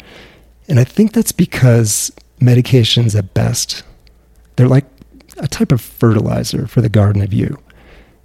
And 0.67 0.79
I 0.79 0.83
think 0.83 1.13
that's 1.13 1.31
because 1.31 2.11
medications 2.39 3.15
at 3.15 3.33
best 3.33 3.83
they're 4.55 4.67
like 4.67 4.85
a 5.37 5.47
type 5.47 5.71
of 5.71 5.81
fertilizer 5.81 6.67
for 6.67 6.81
the 6.81 6.89
garden 6.89 7.21
of 7.21 7.33
you. 7.33 7.57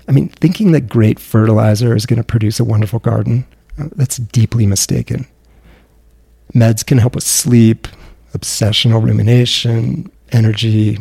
I 0.09 0.13
mean, 0.13 0.29
thinking 0.29 0.73
that 0.73 0.89
great 0.89 1.19
fertilizer 1.19 1.97
is 1.97 2.07
going 2.07 2.19
to 2.19 2.25
produce 2.25 2.61
a 2.61 2.65
wonderful 2.65 2.99
garden, 2.99 3.47
uh, 3.79 3.89
that's 3.97 4.19
deeply 4.19 4.67
mistaken. 4.67 5.27
Meds 6.55 6.85
can 6.85 6.99
help 6.99 7.15
with 7.15 7.25
sleep, 7.25 7.89
obsessional 8.33 9.03
rumination, 9.05 10.11
energy, 10.31 10.99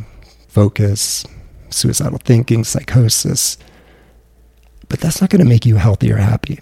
focus, 0.55 1.25
suicidal 1.69 2.17
thinking, 2.17 2.63
psychosis. 2.63 3.57
But 4.87 5.01
that's 5.01 5.19
not 5.19 5.29
going 5.29 5.43
to 5.43 5.49
make 5.49 5.65
you 5.65 5.75
healthy 5.75 6.09
or 6.13 6.15
happy. 6.15 6.61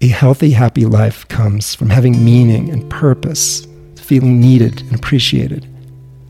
A 0.00 0.08
healthy, 0.08 0.52
happy 0.52 0.86
life 0.86 1.28
comes 1.28 1.74
from 1.74 1.90
having 1.90 2.24
meaning 2.24 2.70
and 2.70 2.88
purpose, 2.88 3.66
feeling 3.96 4.40
needed 4.40 4.80
and 4.80 4.94
appreciated, 4.94 5.68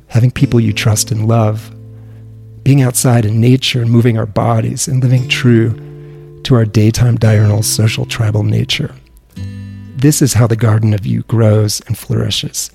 having 0.09 0.33
people 0.33 0.59
you 0.59 0.73
trust 0.73 1.13
and 1.13 1.29
love, 1.29 1.73
being 2.65 2.83
outside 2.83 3.25
in 3.25 3.41
nature 3.41 3.81
and 3.81 3.91
moving 3.91 4.19
our 4.19 4.27
bodies 4.27 4.89
and 4.89 5.01
living 5.05 5.29
true 5.29 5.71
to 6.43 6.57
our 6.57 6.65
daytime 6.65 7.17
diurnal 7.17 7.63
social 7.63 8.05
tribal 8.05 8.43
nature. 8.43 8.93
This 9.95 10.21
is 10.21 10.35
how 10.35 10.49
the 10.49 10.57
garden 10.57 10.93
of 10.93 11.07
you 11.07 11.23
grows 11.23 11.81
and 11.87 11.97
flourishes. 11.97 12.73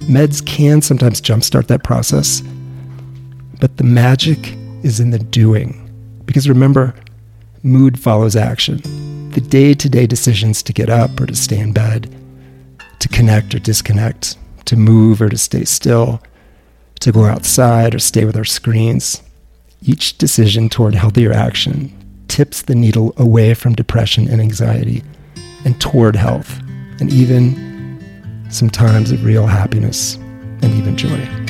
Meds 0.00 0.44
can 0.44 0.82
sometimes 0.82 1.20
jumpstart 1.20 1.66
that 1.68 1.82
process, 1.82 2.42
but 3.60 3.76
the 3.76 3.84
magic 3.84 4.54
is 4.82 5.00
in 5.00 5.10
the 5.10 5.18
doing. 5.18 5.80
Because 6.26 6.48
remember, 6.48 6.94
mood 7.62 7.98
follows 7.98 8.36
action. 8.36 8.80
The 9.30 9.40
day 9.40 9.74
to 9.74 9.88
day 9.88 10.06
decisions 10.06 10.62
to 10.64 10.72
get 10.72 10.90
up 10.90 11.18
or 11.20 11.26
to 11.26 11.34
stay 11.34 11.58
in 11.58 11.72
bed, 11.72 12.14
to 13.00 13.08
connect 13.08 13.54
or 13.54 13.58
disconnect, 13.58 14.36
to 14.66 14.76
move 14.76 15.20
or 15.20 15.28
to 15.28 15.38
stay 15.38 15.64
still, 15.64 16.22
to 17.00 17.12
go 17.12 17.24
outside 17.24 17.94
or 17.94 17.98
stay 17.98 18.24
with 18.24 18.36
our 18.36 18.44
screens. 18.44 19.22
Each 19.82 20.16
decision 20.16 20.68
toward 20.68 20.94
healthier 20.94 21.32
action 21.32 21.92
tips 22.28 22.62
the 22.62 22.74
needle 22.74 23.12
away 23.16 23.54
from 23.54 23.74
depression 23.74 24.28
and 24.28 24.40
anxiety 24.40 25.02
and 25.64 25.80
toward 25.80 26.16
health 26.16 26.60
and 27.00 27.12
even 27.12 27.73
some 28.50 28.70
times 28.70 29.10
of 29.10 29.24
real 29.24 29.46
happiness 29.46 30.16
and 30.62 30.66
even 30.74 30.96
joy. 30.96 31.43